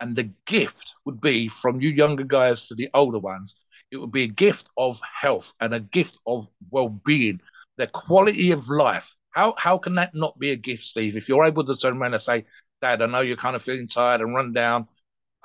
And 0.00 0.14
the 0.14 0.30
gift 0.46 0.94
would 1.04 1.20
be 1.20 1.48
from 1.48 1.80
you 1.80 1.90
younger 1.90 2.24
guys 2.24 2.68
to 2.68 2.74
the 2.74 2.88
older 2.94 3.18
ones, 3.18 3.56
it 3.90 3.96
would 3.96 4.12
be 4.12 4.22
a 4.22 4.28
gift 4.28 4.68
of 4.76 5.00
health 5.20 5.52
and 5.60 5.74
a 5.74 5.80
gift 5.80 6.18
of 6.26 6.48
well 6.70 6.88
being, 6.88 7.40
the 7.76 7.86
quality 7.88 8.52
of 8.52 8.68
life 8.68 9.16
how 9.34 9.54
how 9.58 9.78
can 9.78 9.96
that 9.96 10.14
not 10.14 10.38
be 10.38 10.52
a 10.52 10.56
gift, 10.56 10.84
Steve? 10.84 11.16
If 11.16 11.28
you're 11.28 11.44
able 11.44 11.64
to 11.64 11.76
turn 11.76 11.98
around 11.98 12.14
and 12.14 12.22
say, 12.22 12.44
Dad, 12.80 13.02
I 13.02 13.06
know 13.06 13.20
you're 13.20 13.36
kind 13.36 13.56
of 13.56 13.62
feeling 13.62 13.88
tired 13.88 14.20
and 14.20 14.34
run 14.34 14.52
down. 14.52 14.86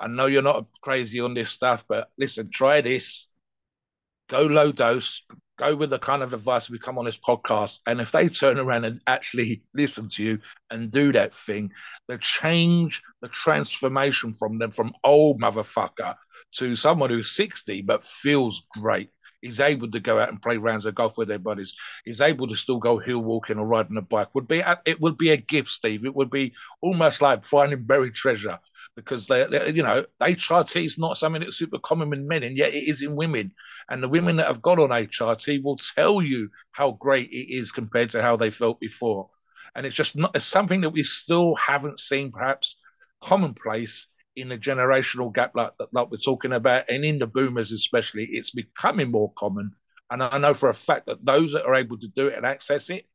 I 0.00 0.06
know 0.06 0.26
you're 0.26 0.40
not 0.40 0.66
crazy 0.80 1.20
on 1.20 1.34
this 1.34 1.50
stuff, 1.50 1.84
but 1.86 2.08
listen, 2.16 2.48
try 2.50 2.80
this. 2.80 3.28
Go 4.28 4.42
low 4.42 4.72
dose. 4.72 5.22
Go 5.58 5.76
with 5.76 5.90
the 5.90 5.98
kind 5.98 6.22
of 6.22 6.32
advice 6.32 6.70
we 6.70 6.78
come 6.78 6.96
on 6.96 7.04
this 7.04 7.18
podcast. 7.18 7.80
And 7.86 8.00
if 8.00 8.10
they 8.10 8.28
turn 8.28 8.58
around 8.58 8.86
and 8.86 9.02
actually 9.06 9.62
listen 9.74 10.08
to 10.10 10.22
you 10.24 10.38
and 10.70 10.90
do 10.90 11.12
that 11.12 11.34
thing, 11.34 11.72
the 12.08 12.16
change, 12.16 13.02
the 13.20 13.28
transformation 13.28 14.32
from 14.32 14.58
them 14.58 14.70
from 14.70 14.94
old 15.04 15.38
motherfucker 15.38 16.14
to 16.52 16.76
someone 16.76 17.10
who's 17.10 17.36
60 17.36 17.82
but 17.82 18.02
feels 18.02 18.66
great 18.72 19.10
is 19.42 19.60
able 19.60 19.90
to 19.90 20.00
go 20.00 20.18
out 20.18 20.28
and 20.30 20.40
play 20.40 20.56
rounds 20.56 20.86
of 20.86 20.94
golf 20.94 21.18
with 21.18 21.28
their 21.28 21.38
buddies. 21.38 21.74
is 22.06 22.20
able 22.20 22.46
to 22.46 22.56
still 22.56 22.78
go 22.78 22.98
hill 22.98 23.20
walking 23.20 23.58
or 23.58 23.66
riding 23.66 23.96
a 23.96 24.02
bike. 24.02 24.34
Would 24.34 24.48
be 24.48 24.62
it 24.86 25.00
would 25.00 25.18
be 25.18 25.30
a 25.30 25.36
gift, 25.36 25.68
Steve. 25.68 26.04
It 26.04 26.14
would 26.14 26.30
be 26.30 26.54
almost 26.80 27.22
like 27.22 27.44
finding 27.44 27.84
buried 27.84 28.14
treasure 28.14 28.58
because 28.96 29.26
they, 29.26 29.44
they 29.44 29.70
you 29.70 29.82
know, 29.82 30.04
HRT 30.20 30.84
is 30.84 30.98
not 30.98 31.16
something 31.16 31.40
that's 31.42 31.56
super 31.56 31.78
common 31.78 32.12
in 32.12 32.28
men, 32.28 32.42
and 32.42 32.56
yet 32.56 32.74
it 32.74 32.88
is 32.88 33.02
in 33.02 33.16
women. 33.16 33.52
And 33.88 34.02
the 34.02 34.08
women 34.08 34.36
that 34.36 34.46
have 34.46 34.62
got 34.62 34.78
on 34.78 34.90
HRT 34.90 35.62
will 35.62 35.76
tell 35.76 36.22
you 36.22 36.50
how 36.72 36.92
great 36.92 37.30
it 37.30 37.52
is 37.52 37.72
compared 37.72 38.10
to 38.10 38.22
how 38.22 38.36
they 38.36 38.50
felt 38.50 38.80
before. 38.80 39.30
And 39.74 39.86
it's 39.86 39.96
just 39.96 40.16
not 40.16 40.32
it's 40.34 40.44
something 40.44 40.80
that 40.82 40.90
we 40.90 41.02
still 41.02 41.54
haven't 41.54 42.00
seen, 42.00 42.32
perhaps 42.32 42.76
commonplace 43.20 44.08
in 44.36 44.52
a 44.52 44.58
generational 44.58 45.32
gap 45.32 45.52
like 45.54 45.72
like 45.92 46.10
we're 46.10 46.16
talking 46.16 46.52
about, 46.52 46.88
and 46.88 47.04
in 47.04 47.18
the 47.18 47.26
boomers 47.26 47.72
especially, 47.72 48.26
it's 48.30 48.50
becoming 48.50 49.10
more 49.10 49.32
common. 49.36 49.72
And 50.10 50.22
I 50.22 50.38
know 50.38 50.54
for 50.54 50.68
a 50.68 50.74
fact 50.74 51.06
that 51.06 51.24
those 51.24 51.52
that 51.52 51.64
are 51.64 51.74
able 51.76 51.98
to 51.98 52.08
do 52.08 52.28
it 52.28 52.36
and 52.36 52.44
access 52.44 52.90
it 52.90 53.06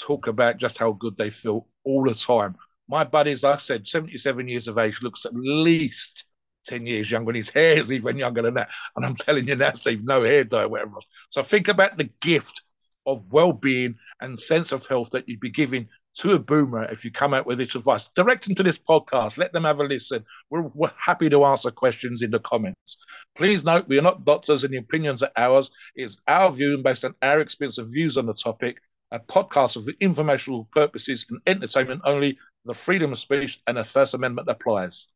talk 0.00 0.26
about 0.28 0.58
just 0.58 0.78
how 0.78 0.92
good 0.92 1.16
they 1.16 1.30
feel 1.30 1.66
all 1.84 2.04
the 2.04 2.14
time. 2.14 2.56
My 2.88 3.04
buddies, 3.04 3.44
I 3.44 3.56
said, 3.56 3.86
77 3.86 4.48
years 4.48 4.68
of 4.68 4.78
age, 4.78 5.02
looks 5.02 5.24
at 5.24 5.32
least 5.34 6.26
10 6.66 6.86
years 6.86 7.10
younger, 7.10 7.30
and 7.30 7.36
his 7.36 7.50
hair 7.50 7.78
is 7.78 7.92
even 7.92 8.18
younger 8.18 8.42
than 8.42 8.54
that. 8.54 8.70
And 8.96 9.04
I'm 9.04 9.14
telling 9.14 9.48
you 9.48 9.56
now, 9.56 9.72
Steve, 9.72 10.04
no 10.04 10.22
hair 10.22 10.44
dye, 10.44 10.66
whatever 10.66 10.96
else. 10.96 11.06
So 11.30 11.42
think 11.42 11.68
about 11.68 11.96
the 11.96 12.10
gift 12.20 12.62
of 13.06 13.32
well-being 13.32 13.96
and 14.20 14.38
sense 14.38 14.72
of 14.72 14.86
health 14.86 15.10
that 15.10 15.28
you'd 15.28 15.40
be 15.40 15.50
giving 15.50 15.88
to 16.16 16.32
a 16.32 16.38
boomer 16.38 16.84
if 16.84 17.04
you 17.04 17.10
come 17.10 17.34
out 17.34 17.46
with 17.46 17.58
this 17.58 17.74
advice. 17.74 18.08
Direct 18.14 18.46
them 18.46 18.54
to 18.54 18.62
this 18.62 18.78
podcast. 18.78 19.36
Let 19.36 19.52
them 19.52 19.64
have 19.64 19.80
a 19.80 19.84
listen. 19.84 20.24
We're, 20.48 20.62
we're 20.62 20.92
happy 20.96 21.28
to 21.28 21.44
answer 21.44 21.70
questions 21.70 22.22
in 22.22 22.30
the 22.30 22.38
comments. 22.38 22.98
Please 23.36 23.64
note 23.64 23.88
we 23.88 23.98
are 23.98 24.02
not 24.02 24.24
doctors 24.24 24.64
and 24.64 24.72
the 24.72 24.78
opinions 24.78 25.22
are 25.22 25.32
ours. 25.36 25.72
It's 25.96 26.20
our 26.28 26.52
view 26.52 26.74
and 26.74 26.84
based 26.84 27.04
on 27.04 27.14
our 27.20 27.40
experience 27.40 27.78
and 27.78 27.92
views 27.92 28.16
on 28.16 28.26
the 28.26 28.34
topic. 28.34 28.78
A 29.10 29.18
podcast 29.18 29.84
for 29.84 29.92
informational 30.00 30.68
purposes 30.72 31.26
and 31.30 31.40
entertainment 31.46 32.02
only. 32.04 32.38
The 32.66 32.74
freedom 32.74 33.12
of 33.12 33.18
speech 33.18 33.60
and 33.66 33.76
the 33.76 33.84
First 33.84 34.14
Amendment 34.14 34.48
applies. 34.48 35.08